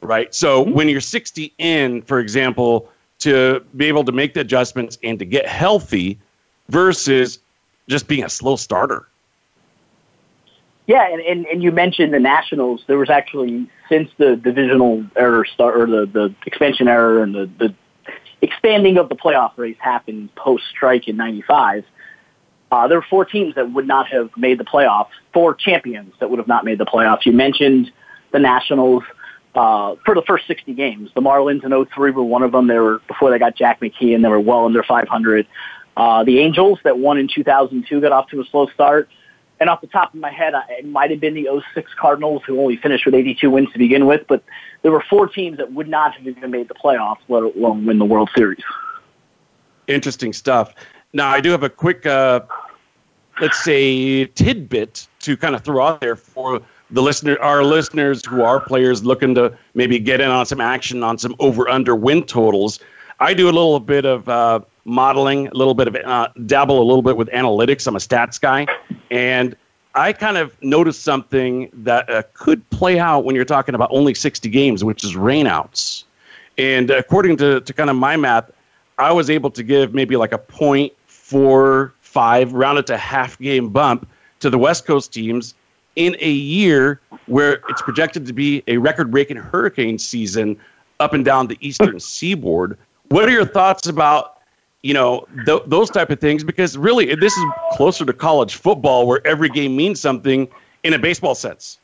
[0.00, 0.34] right?
[0.34, 0.72] So mm-hmm.
[0.72, 5.26] when you're 60 in, for example, to be able to make the adjustments and to
[5.26, 6.18] get healthy,
[6.68, 7.38] versus
[7.88, 9.06] just being a slow starter.
[10.86, 12.84] Yeah, and, and, and you mentioned the Nationals.
[12.86, 17.50] There was actually since the divisional error start or the, the expansion error and the,
[17.58, 17.74] the
[18.40, 21.84] expanding of the playoff race happened post strike in '95.
[22.70, 26.30] Uh, there were four teams that would not have made the playoffs, four champions that
[26.30, 27.24] would have not made the playoffs.
[27.24, 27.90] You mentioned
[28.32, 29.02] the Nationals
[29.54, 31.10] uh, for the first 60 games.
[31.14, 32.66] The Marlins in 03 were one of them.
[32.66, 34.22] They were before they got Jack McKeon.
[34.22, 35.46] They were well under 500.
[35.96, 39.08] Uh, the Angels that won in 2002 got off to a slow start.
[39.58, 42.60] And off the top of my head, it might have been the 06 Cardinals who
[42.60, 44.26] only finished with 82 wins to begin with.
[44.28, 44.42] But
[44.82, 47.98] there were four teams that would not have even made the playoffs, let alone win
[47.98, 48.62] the World Series.
[49.86, 50.74] Interesting stuff.
[51.12, 52.40] Now, I do have a quick, uh,
[53.40, 58.42] let's say, tidbit to kind of throw out there for the listener, our listeners who
[58.42, 62.22] are players looking to maybe get in on some action on some over under win
[62.24, 62.80] totals.
[63.18, 66.84] I do a little bit of uh, modeling, a little bit of uh, dabble a
[66.84, 67.86] little bit with analytics.
[67.86, 68.66] I'm a stats guy,
[69.10, 69.56] and
[69.94, 74.14] I kind of noticed something that uh, could play out when you're talking about only
[74.14, 76.04] 60 games, which is rainouts.
[76.58, 78.50] And according to, to kind of my math,
[78.98, 83.68] I was able to give maybe like a point four five, rounded to half game
[83.68, 84.08] bump
[84.40, 85.54] to the West Coast teams
[85.96, 90.58] in a year where it's projected to be a record breaking hurricane season
[91.00, 92.78] up and down the eastern seaboard.
[93.08, 94.35] What are your thoughts about
[94.86, 96.44] you know th- those type of things?
[96.44, 100.48] Because really, this is closer to college football, where every game means something
[100.84, 101.78] in a baseball sense.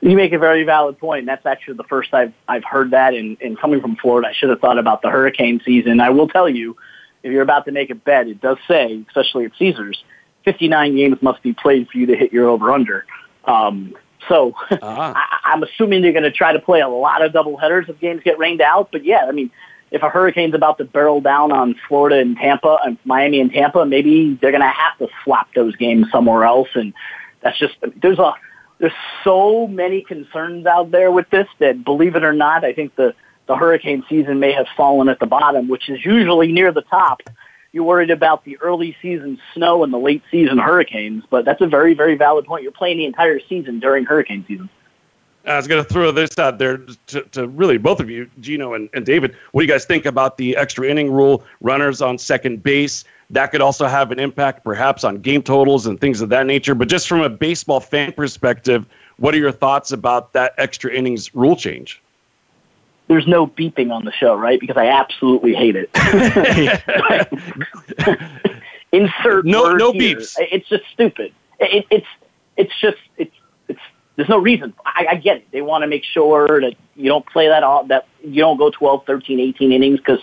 [0.00, 1.26] You make a very valid point.
[1.26, 3.14] That's actually the first I've I've heard that.
[3.14, 6.00] And, and coming from Florida, I should have thought about the hurricane season.
[6.00, 6.76] I will tell you,
[7.22, 10.04] if you're about to make a bet, it does say, especially at Caesars,
[10.44, 13.06] 59 games must be played for you to hit your over under.
[13.46, 13.96] Um,
[14.28, 14.78] so uh-huh.
[15.16, 17.98] I, I'm assuming they're going to try to play a lot of double headers if
[17.98, 18.90] games get rained out.
[18.92, 19.50] But yeah, I mean,
[19.90, 23.86] if a hurricane's about to barrel down on Florida and Tampa and Miami and Tampa,
[23.86, 26.68] maybe they're going to have to swap those games somewhere else.
[26.74, 26.92] And
[27.40, 28.34] that's just there's a
[28.78, 28.92] there's
[29.24, 33.14] so many concerns out there with this that believe it or not, I think the
[33.46, 37.22] the hurricane season may have fallen at the bottom, which is usually near the top.
[37.72, 41.66] You're worried about the early season snow and the late season hurricanes, but that's a
[41.66, 42.62] very, very valid point.
[42.62, 44.68] You're playing the entire season during hurricane season.
[45.48, 48.74] I was going to throw this out there to, to really both of you, Gino
[48.74, 49.34] and, and David.
[49.52, 53.04] What do you guys think about the extra inning rule, runners on second base?
[53.30, 56.74] That could also have an impact, perhaps, on game totals and things of that nature.
[56.74, 58.86] But just from a baseball fan perspective,
[59.18, 62.00] what are your thoughts about that extra innings rule change?
[63.08, 64.60] there's no beeping on the show, right?
[64.60, 65.90] Because I absolutely hate it.
[68.92, 70.16] Insert no no here.
[70.16, 70.36] beeps.
[70.38, 71.32] It's just stupid.
[71.58, 72.06] It, it's
[72.56, 73.37] it's just it's it's
[74.18, 74.74] there's no reason.
[74.84, 75.46] I, I get it.
[75.52, 78.68] They want to make sure that you don't play that all that you don't go
[78.68, 80.18] 12, 13, 18 innings because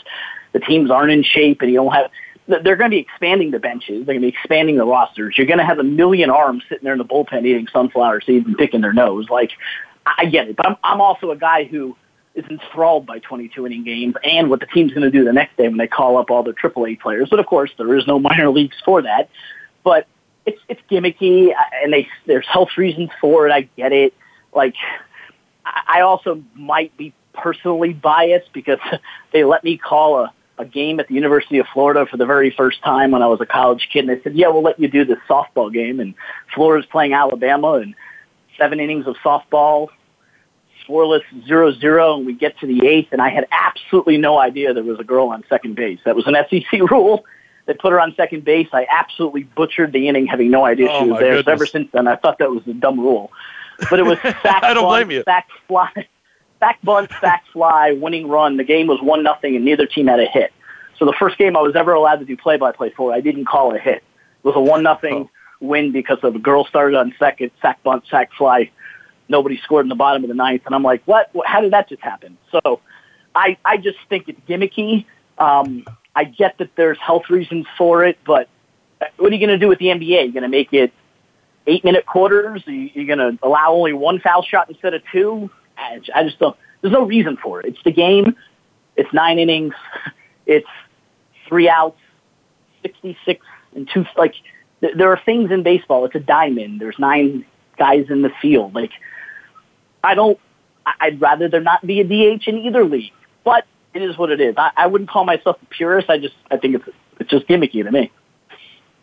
[0.52, 2.12] the teams aren't in shape and you don't have.
[2.48, 4.06] They're going to be expanding the benches.
[4.06, 5.36] They're going to be expanding the rosters.
[5.38, 8.46] You're going to have a million arms sitting there in the bullpen eating sunflower seeds
[8.46, 9.30] and picking their nose.
[9.30, 9.52] Like,
[10.06, 11.96] I get it, but I'm, I'm also a guy who
[12.36, 15.56] is enthralled by 22 inning games and what the team's going to do the next
[15.56, 17.30] day when they call up all the AAA players.
[17.30, 19.30] But of course, there is no minor leagues for that.
[19.84, 20.06] But
[20.46, 23.52] it's it's gimmicky, uh, and they there's health reasons for it.
[23.52, 24.14] I get it.
[24.54, 24.76] Like,
[25.66, 28.80] I also might be personally biased because
[29.34, 32.50] they let me call a a game at the University of Florida for the very
[32.50, 34.88] first time when I was a college kid, and they said, "Yeah, we'll let you
[34.88, 36.14] do this softball game." And
[36.54, 37.94] Florida's playing Alabama, and
[38.58, 39.90] seven innings of softball,
[40.88, 44.84] scoreless 0-0 and we get to the eighth and I had absolutely no idea there
[44.84, 46.00] was a girl on second base.
[46.06, 47.26] That was an SEC rule
[47.66, 48.68] that put her on second base.
[48.74, 51.42] I absolutely butchered the inning having no idea oh, she was there.
[51.44, 53.32] So ever since then I thought that was a dumb rule.
[53.90, 55.24] But it was sack I don't bunt, blame you.
[55.24, 55.92] sack fly,
[56.60, 58.58] sack bunt, sack fly, winning run.
[58.58, 60.54] The game was one nothing and neither team had a hit.
[60.98, 63.20] So the first game I was ever allowed to do play by play for, I
[63.20, 63.98] didn't call a hit.
[63.98, 64.04] It
[64.44, 65.30] was a one nothing oh.
[65.60, 68.72] win because of a girl started on second, sack bunt, sack fly,
[69.28, 71.32] nobody scored in the bottom of the ninth, and I'm like, what?
[71.46, 72.38] How did that just happen?
[72.52, 72.80] So,
[73.34, 75.06] I I just think it's gimmicky.
[75.38, 78.48] Um, I get that there's health reasons for it, but
[79.18, 80.08] what are you going to do with the NBA?
[80.08, 80.94] You're going to make it
[81.68, 82.64] eight minute quarters?
[82.66, 85.50] You're going to allow only one foul shot instead of two?
[85.78, 86.56] I just don't.
[86.82, 87.66] There's no reason for it.
[87.66, 88.36] It's the game.
[88.96, 89.74] It's nine innings.
[90.48, 90.68] It's
[91.48, 91.98] three outs,
[92.84, 94.06] 66 and two.
[94.16, 94.36] Like
[94.80, 96.06] there are things in baseball.
[96.06, 96.80] It's a diamond.
[96.80, 97.46] There's nine
[97.80, 98.76] guys in the field.
[98.76, 98.92] Like
[100.04, 100.40] I don't.
[100.86, 103.12] I'd rather there not be a DH in either league,
[103.44, 103.66] but
[103.96, 104.56] it is what it is.
[104.58, 106.10] I, I wouldn't call myself a purist.
[106.10, 106.90] I just I think it's
[107.20, 108.12] it's just gimmicky to me.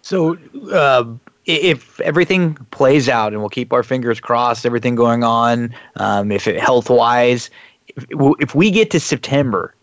[0.03, 0.36] So
[0.72, 1.05] uh,
[1.47, 6.47] if everything plays out, and we'll keep our fingers crossed, everything going on, um, if
[6.47, 7.51] it, health wise,
[7.88, 8.05] if,
[8.40, 9.74] if we get to September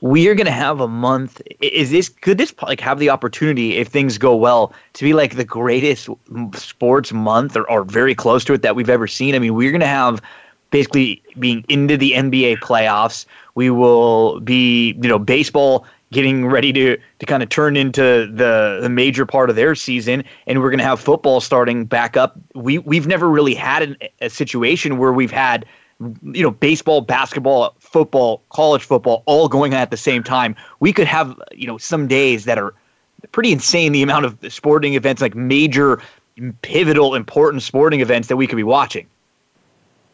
[0.00, 1.42] we are going to have a month.
[1.60, 5.36] Is this could this like have the opportunity if things go well to be like
[5.36, 6.08] the greatest
[6.54, 9.34] sports month or, or very close to it that we've ever seen?
[9.34, 10.22] I mean, we're going to have
[10.70, 13.26] basically being into the NBA playoffs.
[13.60, 18.78] We will be, you know, baseball getting ready to to kind of turn into the
[18.80, 22.38] the major part of their season, and we're going to have football starting back up.
[22.54, 25.66] We we've never really had an, a situation where we've had
[26.22, 30.56] you know, baseball, basketball, football, college football, all going on at the same time.
[30.78, 32.72] We could have, you know, some days that are
[33.32, 36.00] pretty insane the amount of sporting events, like major,
[36.62, 39.06] pivotal, important sporting events that we could be watching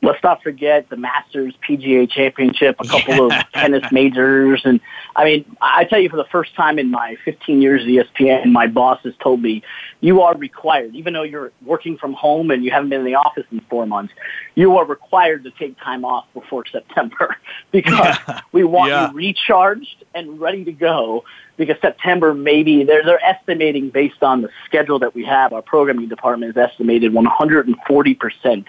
[0.02, 3.40] let's not forget the Masters PGA Championship, a couple yeah.
[3.40, 4.80] of tennis majors, and
[5.14, 8.52] I mean, I tell you, for the first time in my 15 years at ESPN,
[8.52, 9.62] my boss has told me
[10.00, 13.14] you are required, even though you're working from home and you haven't been in the
[13.14, 14.12] office in four months,
[14.54, 17.36] you are required to take time off before September
[17.70, 18.40] because yeah.
[18.52, 19.08] we want yeah.
[19.08, 21.24] you recharged and ready to go.
[21.56, 25.54] Because September, maybe they're they're estimating based on the schedule that we have.
[25.54, 28.66] Our programming department is estimated 140 percent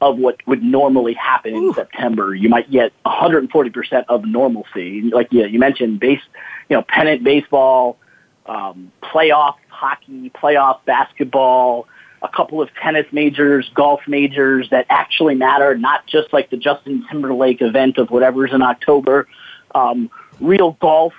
[0.00, 1.74] of what would normally happen in Ooh.
[1.74, 2.34] September.
[2.34, 5.02] You might get 140% of normalcy.
[5.02, 6.20] Like yeah, you mentioned base,
[6.68, 7.96] you know, pennant baseball,
[8.46, 11.88] um, playoff hockey, playoff basketball,
[12.22, 17.06] a couple of tennis majors, golf majors that actually matter, not just like the Justin
[17.08, 19.28] Timberlake event of whatever's in October.
[19.74, 21.14] Um, real golf,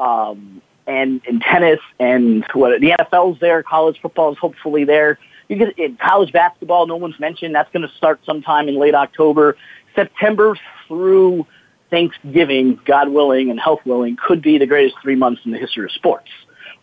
[0.00, 5.18] um, and, and tennis and what the NFL's there, college football is hopefully there
[5.52, 6.86] you get in college basketball.
[6.86, 9.56] No one's mentioned that's going to start sometime in late October.
[9.94, 10.56] September
[10.88, 11.46] through
[11.90, 15.84] Thanksgiving, God willing and health willing, could be the greatest three months in the history
[15.84, 16.30] of sports.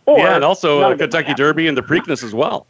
[0.06, 2.68] Or yeah, and also uh, Kentucky Derby and the Preakness as well.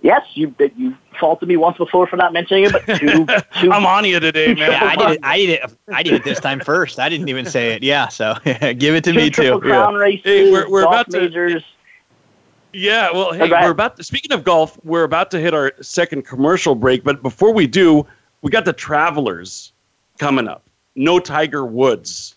[0.00, 3.26] Yes, you you faulted me once before for not mentioning it, but two.
[3.60, 4.70] two I'm on you today, man.
[4.70, 5.20] Yeah, I did it.
[5.22, 5.78] I did it.
[5.92, 6.98] I did it this time first.
[6.98, 7.82] I didn't even say it.
[7.82, 9.60] Yeah, so give it to two me too.
[9.60, 9.98] Crown yeah.
[9.98, 11.62] races, hey, we're, we're about to, majors.
[12.76, 16.26] Yeah, well, hey, we're about to, speaking of golf, we're about to hit our second
[16.26, 18.06] commercial break, but before we do,
[18.42, 19.72] we got the Travelers
[20.18, 20.62] coming up.
[20.94, 22.34] No Tiger Woods.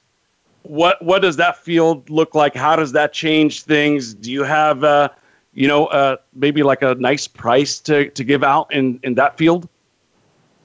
[0.63, 2.55] What what does that field look like?
[2.55, 4.13] How does that change things?
[4.13, 5.09] Do you have uh,
[5.53, 9.37] you know, uh, maybe like a nice price to, to give out in, in that
[9.37, 9.67] field?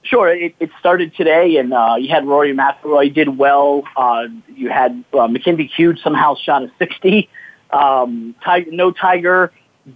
[0.03, 0.29] Sure.
[0.29, 3.83] It, it started today, and uh, you had Rory McIlroy did well.
[3.97, 7.27] Uh, you had uh, Hughes somehow shot a 60.
[7.71, 9.51] Um, Tiger, no Tiger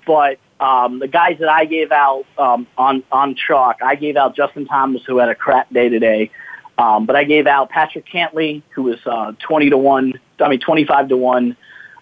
[0.05, 4.35] but um, the guys that I gave out um, on on chalk, I gave out
[4.35, 6.31] Justin Thomas, who had a crap day today.
[6.77, 10.13] Um, but I gave out Patrick Cantlay, who was uh, twenty to one.
[10.39, 11.57] I mean, twenty five to one.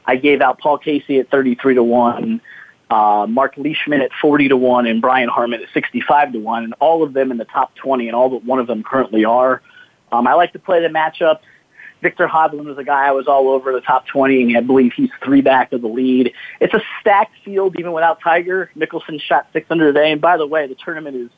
[0.05, 2.41] I gave out Paul Casey at thirty three to one.
[2.89, 6.73] Uh, Mark Leishman at 40 to 1 and Brian Harman at 65 to 1 and
[6.79, 9.61] all of them in the top 20 and all but one of them currently are.
[10.09, 11.41] Um, I like to play the matchups
[12.01, 14.93] Viktor Hovland was a guy I was all over the top 20, and I believe
[14.93, 16.33] he's three back of the lead.
[16.59, 18.69] It's a stacked field even without Tiger.
[18.77, 21.29] Mickelson shot 600 today, and by the way, the tournament is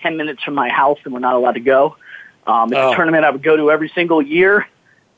[0.00, 1.96] 10 minutes from my house, and we're not allowed to go.
[2.46, 2.92] Um, it's oh.
[2.92, 4.66] a tournament I would go to every single year.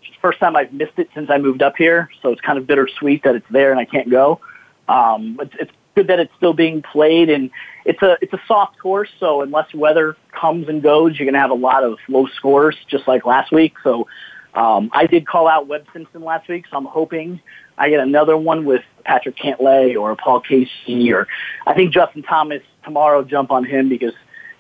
[0.03, 2.59] It's the first time I've missed it since I moved up here, so it's kind
[2.59, 4.41] of bittersweet that it's there and I can't go.
[4.89, 7.51] Um, it's, it's good that it's still being played, and
[7.85, 9.11] it's a it's a soft course.
[9.21, 12.77] So unless weather comes and goes, you're going to have a lot of low scores,
[12.89, 13.75] just like last week.
[13.85, 14.09] So
[14.55, 17.41] um, I did call out Webb Simpson last week, so I'm hoping
[17.79, 21.29] I get another one with Patrick Cantlay or Paul Casey or
[21.67, 23.23] I think Justin Thomas tomorrow.
[23.23, 24.13] Jump on him because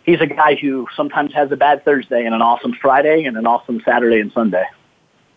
[0.04, 3.46] he's a guy who sometimes has a bad Thursday and an awesome Friday and an
[3.46, 4.64] awesome Saturday and Sunday.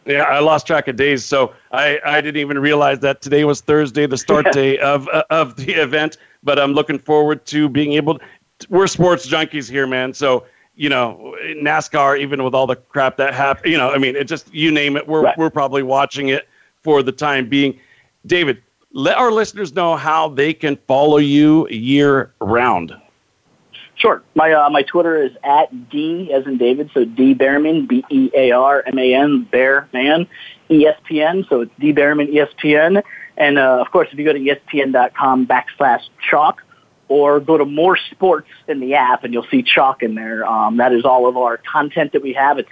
[0.05, 3.61] Yeah, I lost track of days, so I, I didn't even realize that today was
[3.61, 6.17] Thursday, the start day of uh, of the event.
[6.43, 8.19] But I'm looking forward to being able.
[8.19, 8.25] To,
[8.69, 10.13] we're sports junkies here, man.
[10.13, 10.45] So
[10.75, 14.25] you know, NASCAR, even with all the crap that happened, you know, I mean, it
[14.25, 15.37] just, you name it, we're, right.
[15.37, 16.47] we're probably watching it
[16.81, 17.79] for the time being.
[18.25, 18.61] David,
[18.91, 22.93] let our listeners know how they can follow you year round.
[23.95, 24.23] Sure.
[24.35, 28.31] My uh, my Twitter is at D as in David, so D Bearman, B E
[28.33, 30.27] A R M A N, Bear Man,
[30.69, 33.03] ESPN, so it's D Bearman ESPN.
[33.37, 36.62] And uh, of course, if you go to ESPN.com backslash chalk,
[37.13, 40.43] or go to more sports in the app and you'll see chalk in there.
[40.47, 42.57] Um, that is all of our content that we have.
[42.57, 42.69] It's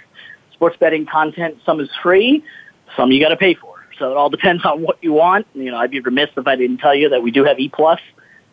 [0.52, 1.58] sports betting content.
[1.64, 2.42] Some is free,
[2.96, 3.86] some you got to pay for.
[4.00, 5.46] So it all depends on what you want.
[5.54, 7.68] You know, I'd be remiss if I didn't tell you that we do have E
[7.68, 8.00] plus.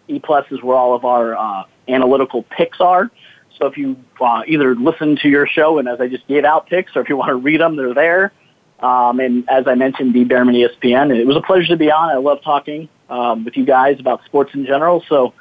[0.07, 3.09] E plus is where all of our uh, analytical picks are.
[3.57, 6.67] So if you uh, either listen to your show and as I just gave out
[6.67, 8.31] picks, or if you want to read them, they're there.
[8.79, 11.17] Um, and as I mentioned, D Bearman ESPN.
[11.17, 12.09] It was a pleasure to be on.
[12.09, 15.03] I love talking um, with you guys about sports in general.
[15.09, 15.33] So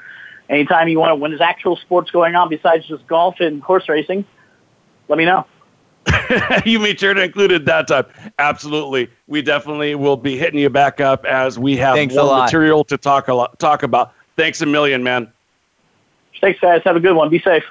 [0.48, 3.88] anytime you want to, when there's actual sports going on besides just golf and horse
[3.88, 4.24] racing,
[5.08, 5.46] let me know.
[6.64, 8.06] you made sure to include it that time.
[8.38, 9.10] Absolutely.
[9.26, 12.96] We definitely will be hitting you back up as we have Thanks more material to
[12.96, 14.12] talk a lot, talk about.
[14.36, 15.30] Thanks a million, man.
[16.40, 16.82] Thanks, guys.
[16.84, 17.28] Have a good one.
[17.28, 17.64] Be safe.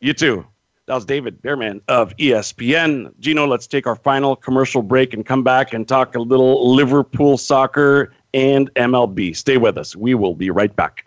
[0.00, 0.44] You too.
[0.86, 3.12] That was David Bearman of ESPN.
[3.18, 7.38] Gino, let's take our final commercial break and come back and talk a little Liverpool
[7.38, 9.34] soccer and MLB.
[9.34, 9.96] Stay with us.
[9.96, 11.06] We will be right back.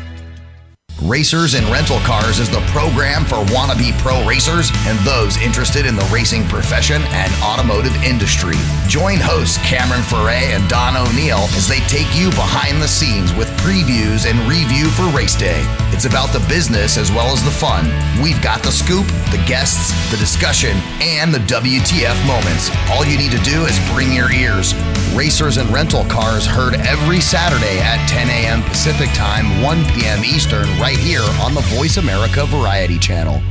[1.03, 5.95] Racers and Rental Cars is the program for wannabe pro racers and those interested in
[5.95, 8.53] the racing profession and automotive industry.
[8.87, 13.49] Join hosts Cameron Foray and Don O'Neill as they take you behind the scenes with
[13.65, 15.65] previews and review for race day.
[15.89, 17.89] It's about the business as well as the fun.
[18.21, 22.69] We've got the scoop, the guests, the discussion, and the WTF moments.
[22.93, 24.77] All you need to do is bring your ears.
[25.15, 28.63] Racers and Rental Cars heard every Saturday at 10 a.m.
[28.63, 30.23] Pacific Time, 1 p.m.
[30.23, 33.41] Eastern, right here on the Voice America Variety Channel.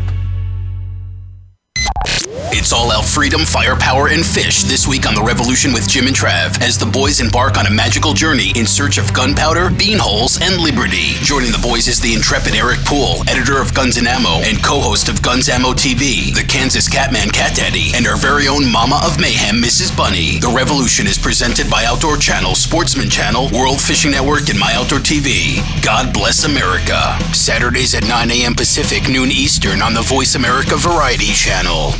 [2.48, 6.16] It's all out freedom, firepower, and fish this week on The Revolution with Jim and
[6.16, 10.40] Trav as the boys embark on a magical journey in search of gunpowder, bean holes,
[10.40, 11.20] and liberty.
[11.20, 14.80] Joining the boys is the intrepid Eric Poole, editor of Guns and Ammo and co
[14.80, 19.00] host of Guns Ammo TV, the Kansas Catman Cat Daddy, and our very own Mama
[19.04, 19.94] of Mayhem, Mrs.
[19.94, 20.38] Bunny.
[20.40, 25.00] The Revolution is presented by Outdoor Channel, Sportsman Channel, World Fishing Network, and My Outdoor
[25.00, 25.60] TV.
[25.84, 27.18] God bless America.
[27.34, 28.54] Saturdays at 9 a.m.
[28.54, 31.92] Pacific, noon Eastern on the Voice America Variety Channel.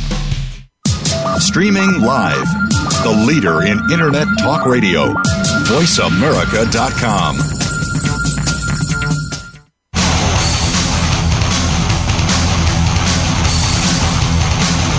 [1.39, 2.45] Streaming live.
[3.03, 5.13] The leader in Internet talk radio.
[5.67, 7.37] VoiceAmerica.com.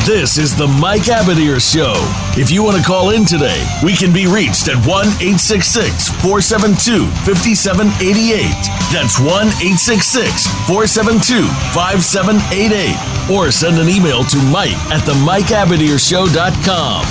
[0.05, 1.95] This is the Mike Abadir Show.
[2.37, 7.07] If you want to call in today, we can be reached at 1 866 472
[7.23, 8.51] 5788.
[8.91, 9.31] That's 1
[9.63, 13.12] 866 472 5788.
[13.31, 17.03] Or send an email to Mike at the MikeAbadirshow.com.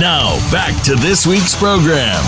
[0.00, 2.22] Now, back to this week's program.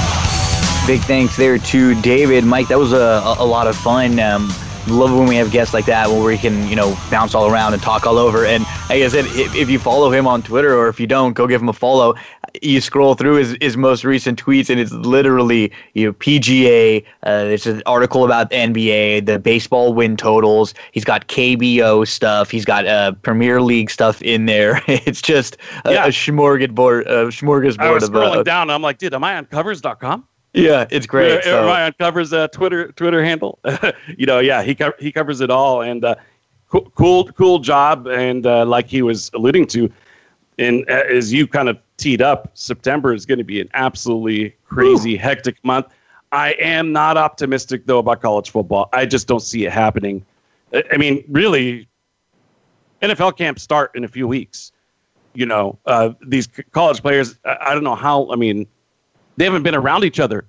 [0.86, 2.44] Big thanks there to David.
[2.44, 4.20] Mike, that was a, a lot of fun.
[4.20, 4.52] Um,
[4.86, 7.72] love when we have guests like that where we can you know bounce all around
[7.72, 10.76] and talk all over and like i said if, if you follow him on twitter
[10.76, 12.14] or if you don't go give him a follow
[12.62, 17.44] you scroll through his, his most recent tweets and it's literally you know pga uh,
[17.44, 22.64] there's an article about the nba the baseball win totals he's got kbo stuff he's
[22.64, 26.04] got uh, premier league stuff in there it's just a, yeah.
[26.04, 29.46] a smorgasbord, a smorgasbord I was scrolling of, down i'm like dude am i on
[29.46, 30.26] covers.com
[30.56, 31.32] yeah, it's great.
[31.38, 31.66] Am so.
[31.66, 33.58] Ryan covers a Twitter Twitter handle.
[34.16, 36.14] you know, yeah, he co- he covers it all, and uh,
[36.68, 38.06] cool, cool cool job.
[38.06, 39.92] And uh, like he was alluding to,
[40.56, 44.56] and uh, as you kind of teed up, September is going to be an absolutely
[44.64, 45.18] crazy, Ooh.
[45.18, 45.86] hectic month.
[46.32, 48.88] I am not optimistic though about college football.
[48.92, 50.24] I just don't see it happening.
[50.92, 51.88] I mean, really,
[53.02, 54.72] NFL camps start in a few weeks.
[55.34, 57.38] You know, uh, these college players.
[57.44, 58.30] I, I don't know how.
[58.30, 58.66] I mean
[59.36, 60.46] they haven't been around each other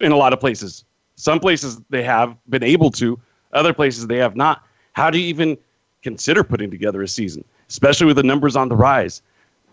[0.00, 0.84] in a lot of places.
[1.16, 3.18] Some places they have been able to,
[3.52, 4.64] other places they have not.
[4.92, 5.56] How do you even
[6.02, 9.22] consider putting together a season, especially with the numbers on the rise?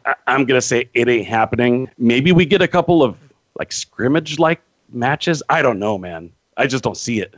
[0.06, 1.90] I- I'm going to say it ain't happening.
[1.98, 3.18] Maybe we get a couple of
[3.60, 5.44] like scrimmage like matches.
[5.50, 6.32] I don't know, man.
[6.58, 7.36] I just don't see it.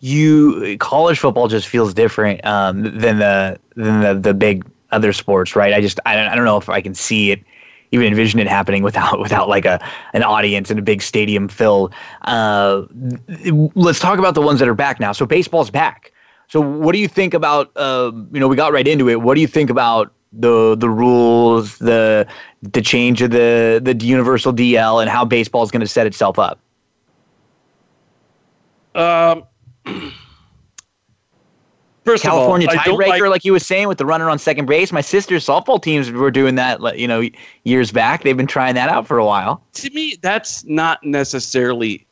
[0.00, 5.56] You college football just feels different um, than the than the, the big other sports,
[5.56, 5.74] right?
[5.74, 7.42] I just I don't, I don't know if I can see it
[7.90, 11.92] even envision it happening without without like a an audience and a big stadium filled.
[12.22, 12.82] Uh,
[13.74, 15.12] let's talk about the ones that are back now.
[15.12, 16.12] So baseball's back.
[16.48, 17.70] So what do you think about?
[17.76, 19.20] Uh, you know, we got right into it.
[19.20, 22.26] What do you think about the the rules, the
[22.62, 26.38] the change of the the universal DL, and how baseball is going to set itself
[26.38, 26.58] up?
[28.94, 29.44] Um.
[32.04, 34.92] First California tiebreaker, like, like you were saying, with the runner on second base.
[34.92, 37.28] My sister's softball teams were doing that, you know,
[37.64, 38.22] years back.
[38.22, 39.62] They've been trying that out for a while.
[39.74, 42.06] To me, that's not necessarily.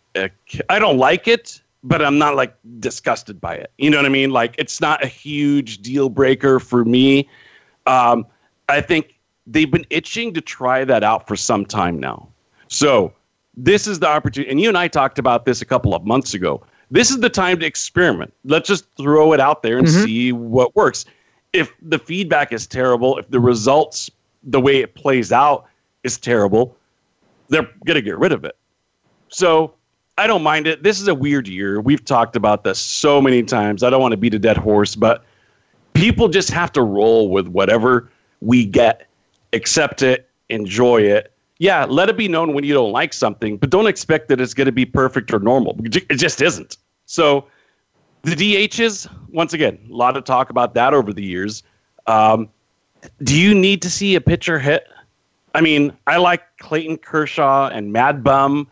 [0.68, 3.70] I don't like it, but I'm not like disgusted by it.
[3.78, 4.32] You know what I mean?
[4.32, 7.26] Like it's not a huge deal breaker for me.
[7.86, 8.26] Um,
[8.68, 9.14] I think
[9.46, 12.28] they've been itching to try that out for some time now.
[12.68, 13.12] So
[13.56, 14.50] this is the opportunity.
[14.50, 17.30] And you and I talked about this a couple of months ago this is the
[17.30, 18.32] time to experiment.
[18.44, 20.04] Let's just throw it out there and mm-hmm.
[20.04, 21.04] see what works.
[21.52, 24.10] If the feedback is terrible, if the results,
[24.42, 25.66] the way it plays out
[26.04, 26.76] is terrible,
[27.48, 28.56] they're going to get rid of it.
[29.28, 29.74] So
[30.18, 30.82] I don't mind it.
[30.82, 31.80] This is a weird year.
[31.80, 33.82] We've talked about this so many times.
[33.82, 35.24] I don't want to beat a dead horse, but
[35.96, 39.06] people just have to roll with whatever we get,
[39.52, 41.32] accept it, enjoy it.
[41.58, 44.52] Yeah, let it be known when you don't like something, but don't expect that it's
[44.52, 45.74] going to be perfect or normal.
[45.84, 46.76] It just isn't.
[47.06, 47.46] So
[48.22, 51.62] the DHs, once again, a lot of talk about that over the years.
[52.06, 52.50] Um,
[53.22, 54.86] do you need to see a pitcher hit?
[55.54, 58.68] I mean, I like Clayton Kershaw and Mad Bum,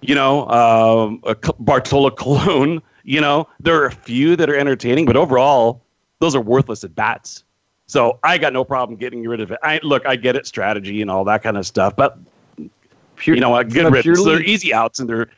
[0.00, 1.22] you know, um,
[1.60, 2.82] Bartolo Colon.
[3.06, 5.83] You know, there are a few that are entertaining, but overall,
[6.20, 7.44] those are worthless at bats.
[7.86, 9.58] So I got no problem getting rid of it.
[9.62, 12.18] I look, I get it, strategy and all that kind of stuff, but
[13.16, 13.68] Pure, you know what?
[13.68, 14.02] Good riddance.
[14.02, 15.28] Purely, they're easy outs, and they're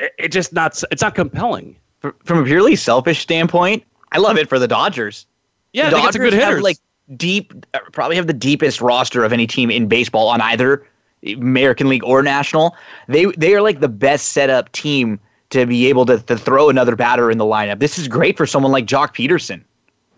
[0.00, 0.82] it, it just not.
[0.90, 1.76] It's not compelling.
[2.00, 5.26] From a purely selfish standpoint, I love it for the Dodgers.
[5.72, 6.56] Yeah, the Dodgers good hitters.
[6.56, 6.76] Have, like
[7.16, 10.86] deep, uh, probably have the deepest roster of any team in baseball on either
[11.24, 12.76] American League or National.
[13.08, 15.18] They they are like the best set up team
[15.50, 17.78] to be able to, to throw another batter in the lineup.
[17.78, 19.62] This is great for someone like Joc Pederson.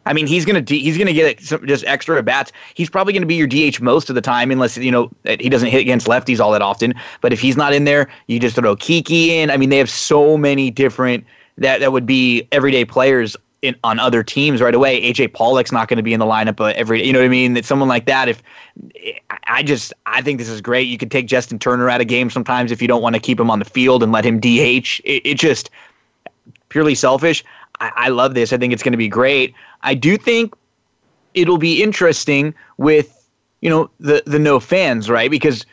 [0.07, 2.53] I mean, he's gonna he's gonna get some, just extra at bats.
[2.75, 5.69] He's probably gonna be your DH most of the time, unless you know he doesn't
[5.69, 6.95] hit against lefties all that often.
[7.21, 9.51] But if he's not in there, you just throw Kiki in.
[9.51, 11.25] I mean, they have so many different
[11.59, 15.01] that that would be everyday players in, on other teams right away.
[15.01, 17.31] AJ Pollock's not going to be in the lineup but every, you know what I
[17.31, 17.55] mean?
[17.55, 18.29] That someone like that.
[18.29, 18.43] If
[19.45, 20.89] I just, I think this is great.
[20.89, 23.41] You could take Justin Turner out of game sometimes if you don't want to keep
[23.41, 25.01] him on the field and let him DH.
[25.05, 25.71] It, it just
[26.69, 27.45] purely selfish.
[27.81, 28.53] I, I love this.
[28.53, 29.55] I think it's going to be great.
[29.83, 30.55] I do think
[31.35, 33.29] it'll be interesting with
[33.61, 35.31] you know the the no fans, right?
[35.31, 35.67] Because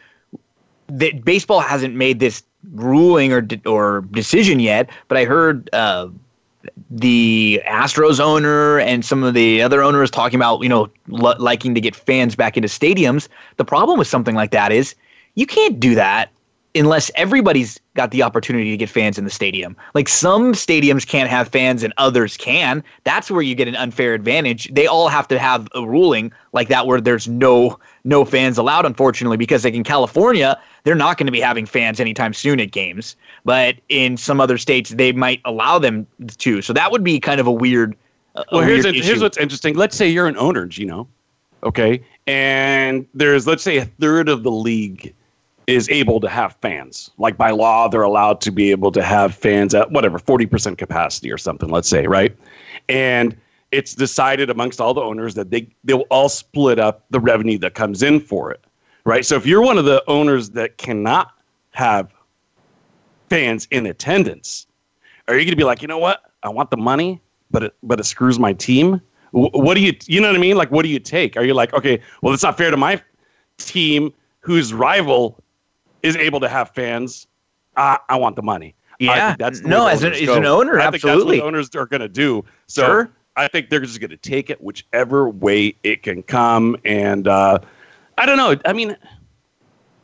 [0.88, 2.44] the, baseball hasn't made this
[2.74, 4.90] ruling or or decision yet.
[5.08, 6.10] But I heard uh,
[6.90, 11.76] the Astros owner and some of the other owners talking about you know l- liking
[11.76, 13.28] to get fans back into stadiums.
[13.58, 14.96] The problem with something like that is
[15.36, 16.30] you can't do that
[16.76, 19.76] unless everybody's got the opportunity to get fans in the stadium.
[19.94, 22.84] Like some stadiums can't have fans and others can.
[23.04, 24.74] That's where you get an unfair advantage.
[24.74, 28.86] They all have to have a ruling like that where there's no no fans allowed
[28.86, 32.72] unfortunately because like in California, they're not going to be having fans anytime soon at
[32.72, 33.16] games,
[33.46, 36.62] but in some other states they might allow them to.
[36.62, 37.96] So that would be kind of a weird
[38.36, 39.76] a Well, here's a, here's what's interesting.
[39.76, 41.08] Let's say you're an owner, Gino.
[41.64, 42.04] Okay?
[42.26, 45.14] And there's let's say a third of the league
[45.68, 47.12] is able to have fans.
[47.18, 51.32] Like by law, they're allowed to be able to have fans at whatever, 40% capacity
[51.32, 52.36] or something, let's say, right?
[52.90, 53.36] And
[53.72, 57.74] it's decided amongst all the owners that they, they'll all split up the revenue that
[57.74, 58.64] comes in for it,
[59.06, 59.26] right?
[59.26, 61.32] So if you're one of the owners that cannot
[61.72, 62.14] have
[63.30, 64.68] fans in attendance,
[65.28, 66.32] are you going to be like, you know what?
[66.44, 69.02] I want the money, but it, but it screws my team?
[69.32, 70.58] What do you, you know what I mean?
[70.58, 71.38] Like, what do you take?
[71.38, 73.02] Are you like, okay, well, it's not fair to my
[73.58, 75.42] team whose rival
[76.04, 77.28] is able to have fans,
[77.76, 78.76] uh, I want the money.
[79.00, 81.42] Yeah, that's no, as an, as an owner, I absolutely.
[81.42, 82.46] owners are going to do.
[82.68, 83.12] So sure.
[83.36, 86.78] I think they're just going to take it whichever way it can come.
[86.86, 87.60] And uh,
[88.18, 88.56] I don't know.
[88.66, 88.96] I mean,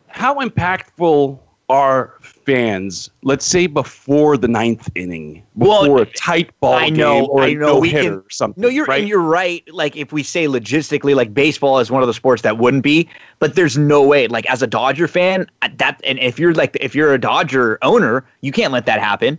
[0.08, 1.40] how impactful
[1.70, 7.22] are fans, let's say before the ninth inning, before well, a tight ball I know,
[7.22, 8.62] game or I know, no hitter or something.
[8.62, 9.02] No, you're right?
[9.02, 9.64] and you're right.
[9.72, 13.08] Like if we say logistically, like baseball is one of the sports that wouldn't be,
[13.38, 14.28] but there's no way.
[14.28, 17.78] Like as a Dodger fan, uh, that and if you're like if you're a Dodger
[17.84, 19.38] owner, you can't let that happen.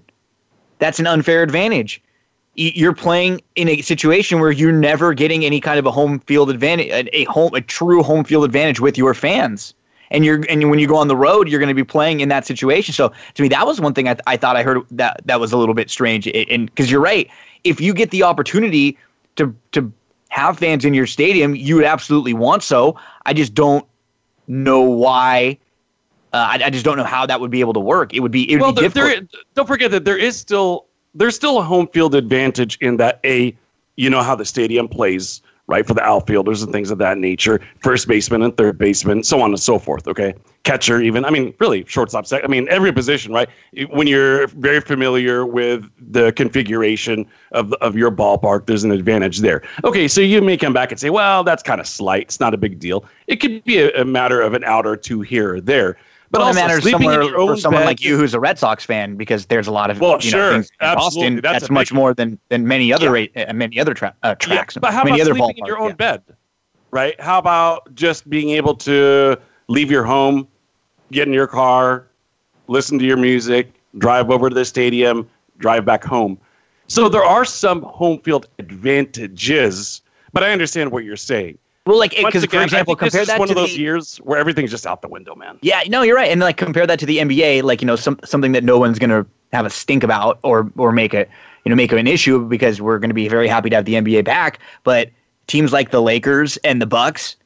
[0.79, 2.01] That's an unfair advantage.
[2.55, 6.51] You're playing in a situation where you're never getting any kind of a home field
[6.51, 9.75] advantage, a home, a true home field advantage with your fans
[10.11, 12.29] and you're and when you go on the road, you're going to be playing in
[12.29, 12.93] that situation.
[12.93, 15.41] So to me, that was one thing I, th- I thought I heard that that
[15.41, 16.27] was a little bit strange.
[16.27, 17.31] and because you're right,
[17.65, 18.99] if you get the opportunity
[19.37, 19.93] to to
[20.31, 22.97] have fans in your stadium, you would absolutely want so.
[23.27, 23.87] I just don't
[24.49, 25.59] know why.
[26.33, 28.15] Uh, I, I, just don't know how that would be able to work.
[28.15, 29.33] It would be it would well, be there, difficult.
[29.33, 33.19] There, don't forget that there is still there's still a home field advantage in that
[33.25, 33.57] a
[33.97, 35.87] you know how the stadium plays right?
[35.87, 39.51] For the outfielders and things of that nature, first baseman and third baseman, so on
[39.51, 40.07] and so forth.
[40.09, 41.25] Okay, catcher, even.
[41.25, 42.27] I mean, really, shortstop.
[42.33, 43.49] I mean, every position, right?
[43.91, 49.63] When you're very familiar with the configuration of of your ballpark, there's an advantage there.
[49.85, 52.23] Okay, so you may come back and say, well, that's kind of slight.
[52.23, 53.05] It's not a big deal.
[53.29, 55.97] It could be a, a matter of an out or two here or there.
[56.31, 59.17] But also, it matters somewhere for someone bed, like you who's a Red Sox fan
[59.17, 61.41] because there's a lot of well, you know, sure, things in Boston.
[61.41, 63.43] That's, that's much more than than many other yeah.
[63.49, 64.77] uh, many other tra- uh, tracks.
[64.77, 65.95] Yeah, but how many about sleeping in your own yeah.
[65.95, 66.23] bed?
[66.93, 67.21] Right?
[67.21, 70.47] How about just being able to leave your home,
[71.11, 72.07] get in your car,
[72.69, 75.29] listen to your music, drive over to the stadium,
[75.59, 76.39] drive back home.
[76.87, 80.03] So there are some home field advantages,
[80.33, 81.59] but I understand what you're saying.
[81.87, 84.71] Well, like because for example, compare that one to of those the, years where everything's
[84.71, 85.59] just out the window, man.
[85.63, 88.19] Yeah, no, you're right, and like compare that to the NBA, like you know, some
[88.25, 91.31] something that no one's gonna have a stink about or or make it
[91.65, 93.95] you know make it an issue because we're gonna be very happy to have the
[93.95, 95.11] NBA back, but
[95.47, 97.37] teams like the Lakers and the Bucks,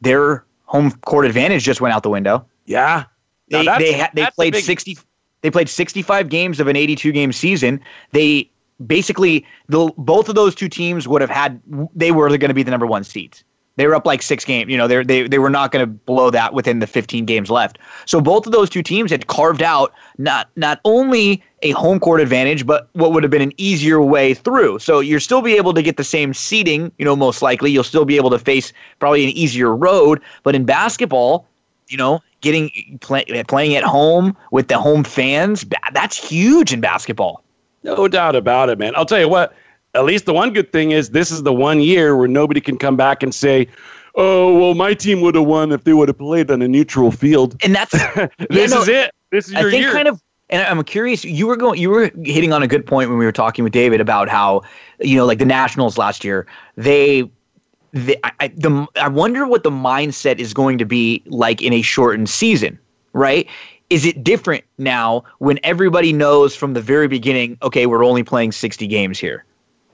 [0.00, 2.44] their home court advantage just went out the window.
[2.66, 3.04] Yeah.
[3.48, 4.64] They they ha- they played big...
[4.64, 4.98] 60
[5.42, 7.80] they played 65 games of an 82 game season.
[8.12, 8.50] They
[8.86, 11.60] basically the both of those two teams would have had
[11.94, 13.44] they were going to be the number 1 seeds.
[13.76, 14.70] They were up like six games.
[14.70, 17.50] You know, they they they were not going to blow that within the 15 games
[17.50, 17.78] left.
[18.06, 22.20] So both of those two teams had carved out not not only a home court
[22.20, 24.78] advantage, but what would have been an easier way through.
[24.78, 26.92] So you'll still be able to get the same seating.
[26.98, 30.20] You know, most likely you'll still be able to face probably an easier road.
[30.44, 31.48] But in basketball,
[31.88, 37.42] you know, getting play, playing at home with the home fans, that's huge in basketball.
[37.82, 38.94] No doubt about it, man.
[38.94, 39.52] I'll tell you what
[39.94, 42.76] at least the one good thing is this is the one year where nobody can
[42.76, 43.68] come back and say,
[44.16, 47.10] "Oh, well, my team would have won if they would have played on a neutral
[47.10, 47.92] field." And that's
[48.50, 49.12] this no, is it.
[49.30, 49.92] This is your I think year.
[49.92, 50.20] kind of.
[50.50, 51.24] And I'm curious.
[51.24, 51.80] You were going.
[51.80, 54.62] You were hitting on a good point when we were talking with David about how
[55.00, 57.30] you know, like the Nationals last year, they.
[57.92, 61.82] they I, the, I wonder what the mindset is going to be like in a
[61.82, 62.78] shortened season,
[63.12, 63.48] right?
[63.90, 68.52] Is it different now when everybody knows from the very beginning, okay, we're only playing
[68.52, 69.44] 60 games here?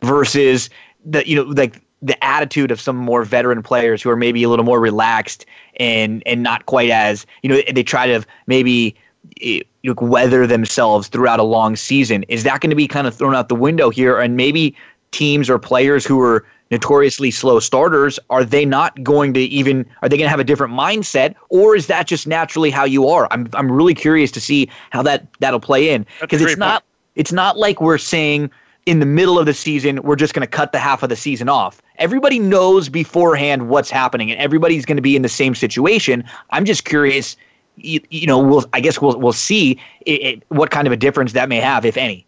[0.03, 0.71] Versus
[1.05, 4.49] the you know like the attitude of some more veteran players who are maybe a
[4.49, 5.45] little more relaxed
[5.77, 8.95] and and not quite as you know they try to maybe
[9.43, 12.23] eh, you know, weather themselves throughout a long season.
[12.29, 14.19] Is that going to be kind of thrown out the window here?
[14.19, 14.77] And maybe
[15.11, 20.09] teams or players who are notoriously slow starters are they not going to even are
[20.09, 23.27] they going to have a different mindset or is that just naturally how you are
[23.33, 26.85] i'm i'm really curious to see how that that'll play in because it's not point.
[27.17, 28.49] it's not like we're saying
[28.91, 31.15] in the middle of the season, we're just going to cut the half of the
[31.15, 31.81] season off.
[31.99, 36.25] Everybody knows beforehand what's happening, and everybody's going to be in the same situation.
[36.51, 37.37] I'm just curious.
[37.77, 40.97] You, you know, we'll I guess we'll we'll see it, it, what kind of a
[40.97, 42.27] difference that may have, if any.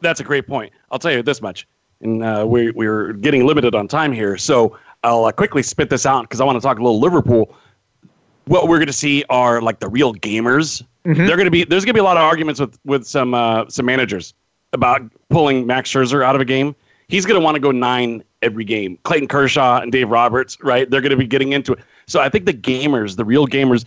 [0.00, 0.72] That's a great point.
[0.90, 1.68] I'll tell you this much,
[2.00, 6.04] and uh, we we're getting limited on time here, so I'll uh, quickly spit this
[6.04, 7.54] out because I want to talk a little Liverpool.
[8.46, 10.82] What we're going to see are like the real gamers.
[11.04, 11.26] Mm-hmm.
[11.26, 13.34] They're going to be there's going to be a lot of arguments with with some
[13.34, 14.34] uh, some managers
[14.72, 16.74] about pulling Max Scherzer out of a game.
[17.08, 18.98] He's going to want to go nine every game.
[19.04, 20.88] Clayton Kershaw and Dave Roberts, right?
[20.90, 21.80] They're going to be getting into it.
[22.06, 23.84] So I think the gamers, the real gamers,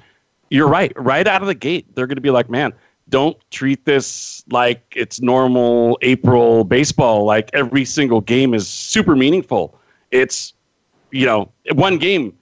[0.49, 0.91] you're right.
[0.95, 2.73] Right out of the gate, they're going to be like, man,
[3.09, 7.25] don't treat this like it's normal April baseball.
[7.25, 9.77] Like every single game is super meaningful.
[10.11, 10.53] It's,
[11.11, 12.38] you know, one game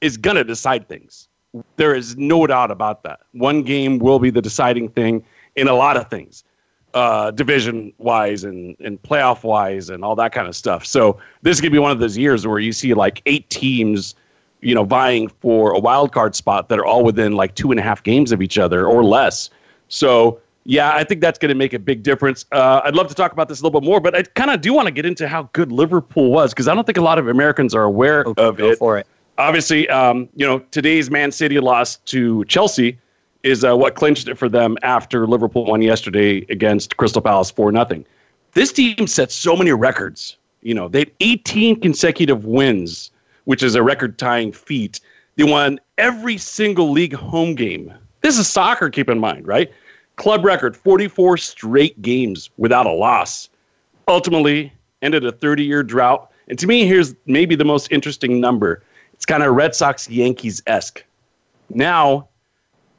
[0.00, 1.28] is going to decide things.
[1.76, 3.20] There is no doubt about that.
[3.32, 5.24] One game will be the deciding thing
[5.54, 6.42] in a lot of things
[6.94, 10.86] uh, division wise and, and playoff wise and all that kind of stuff.
[10.86, 14.14] So this is gonna be one of those years where you see like eight teams,
[14.60, 17.80] you know, vying for a wild card spot that are all within like two and
[17.80, 19.50] a half games of each other or less.
[19.88, 22.46] So yeah, I think that's going to make a big difference.
[22.50, 24.60] Uh, I'd love to talk about this a little bit more, but I kind of
[24.62, 27.18] do want to get into how good Liverpool was because I don't think a lot
[27.18, 28.78] of Americans are aware okay, of it.
[28.78, 29.06] For it.
[29.36, 32.98] Obviously, um, you know, today's Man City lost to Chelsea
[33.44, 37.70] is uh, what clinched it for them after Liverpool won yesterday against Crystal Palace for
[37.70, 38.04] nothing.
[38.54, 40.38] This team set so many records.
[40.62, 43.10] You know, they had 18 consecutive wins,
[43.44, 44.98] which is a record-tying feat.
[45.36, 47.92] They won every single league home game.
[48.22, 49.70] This is soccer, keep in mind, right?
[50.16, 53.50] Club record 44 straight games without a loss.
[54.08, 54.72] Ultimately,
[55.02, 56.30] ended a 30 year drought.
[56.48, 58.82] And to me, here's maybe the most interesting number.
[59.12, 61.04] It's kind of Red Sox Yankees esque.
[61.68, 62.28] Now,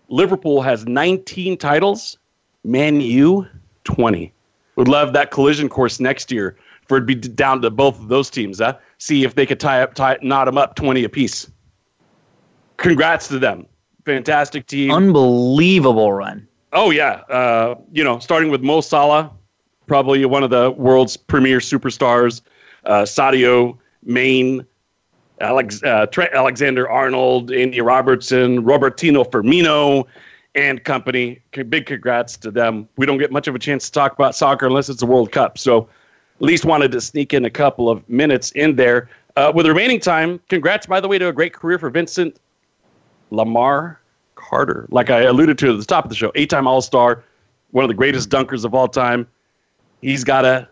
[0.10, 2.18] Liverpool has 19 titles,
[2.64, 3.48] Man U
[3.84, 4.32] 20.
[4.76, 8.10] Would love that collision course next year for it to be down to both of
[8.10, 8.60] those teams.
[8.60, 8.78] Huh?
[8.98, 11.50] See if they could tie up, tie, knot them up 20 apiece.
[12.78, 13.66] Congrats to them.
[14.06, 14.92] Fantastic team.
[14.92, 16.48] Unbelievable run.
[16.74, 17.22] Oh, yeah.
[17.30, 19.32] Uh, you know, starting with Mo Salah,
[19.88, 22.42] probably one of the world's premier superstars.
[22.84, 24.66] Uh, Sadio, Mane,
[25.42, 30.06] Alex, uh, Trent Alexander Arnold, Andy Robertson, Robertino Firmino,
[30.56, 31.42] and company.
[31.70, 32.88] Big congrats to them.
[32.98, 35.32] We don't get much of a chance to talk about soccer unless it's a World
[35.32, 35.58] Cup.
[35.58, 35.90] So
[36.38, 39.10] at least wanted to sneak in a couple of minutes in there.
[39.36, 42.40] Uh, with the remaining time, congrats, by the way, to a great career for Vincent
[43.32, 44.00] Lamar
[44.36, 44.88] Carter.
[44.90, 47.24] Like I alluded to at the top of the show, eight time All Star,
[47.72, 49.28] one of the greatest dunkers of all time.
[50.02, 50.70] He's got a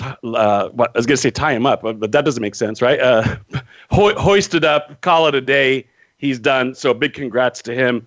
[0.00, 2.82] uh, what, I was going to say tie him up, but, that doesn't make sense,
[2.82, 3.00] right?
[3.00, 3.36] Uh,
[3.90, 5.86] ho- hoisted up, call it a day.
[6.16, 6.74] He's done.
[6.74, 8.06] So big congrats to him.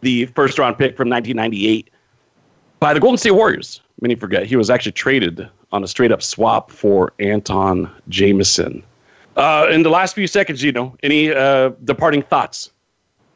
[0.00, 1.90] The first round pick from 1998
[2.78, 3.80] by the Golden State Warriors.
[4.00, 8.82] Many forget he was actually traded on a straight up swap for Antawn Jamison.
[9.36, 12.70] Uh, in the last few seconds, you know, any uh, departing thoughts?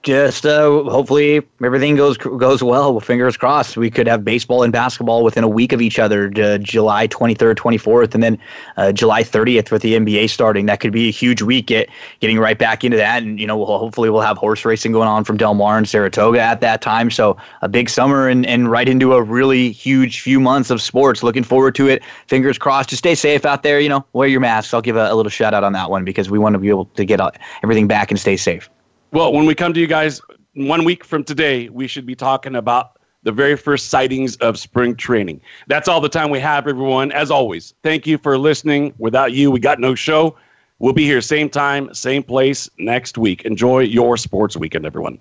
[0.04, 3.00] Just uh, hopefully everything goes goes well.
[3.00, 3.76] Fingers crossed.
[3.76, 7.56] We could have baseball and basketball within a week of each other, uh, July 23rd,
[7.56, 8.38] 24th, and then
[8.76, 10.66] uh, July 30th with the NBA starting.
[10.66, 11.66] That could be a huge week.
[11.66, 11.88] Get,
[12.20, 15.08] getting right back into that, and you know, we'll, hopefully we'll have horse racing going
[15.08, 17.10] on from Del Mar and Saratoga at that time.
[17.10, 21.22] So a big summer and and right into a really huge few months of sports.
[21.22, 22.02] Looking forward to it.
[22.26, 22.90] Fingers crossed.
[22.90, 23.80] Just stay safe out there.
[23.80, 24.74] You know, wear your masks.
[24.74, 26.68] I'll give a, a little shout out on that one because we want to be
[26.68, 27.30] able to get uh,
[27.62, 28.68] everything back and stay safe.
[29.14, 30.20] Well, when we come to you guys
[30.54, 34.96] one week from today, we should be talking about the very first sightings of spring
[34.96, 35.40] training.
[35.68, 37.12] That's all the time we have, everyone.
[37.12, 38.92] As always, thank you for listening.
[38.98, 40.34] Without you, we got no show.
[40.80, 43.44] We'll be here same time, same place next week.
[43.44, 45.20] Enjoy your sports weekend, everyone.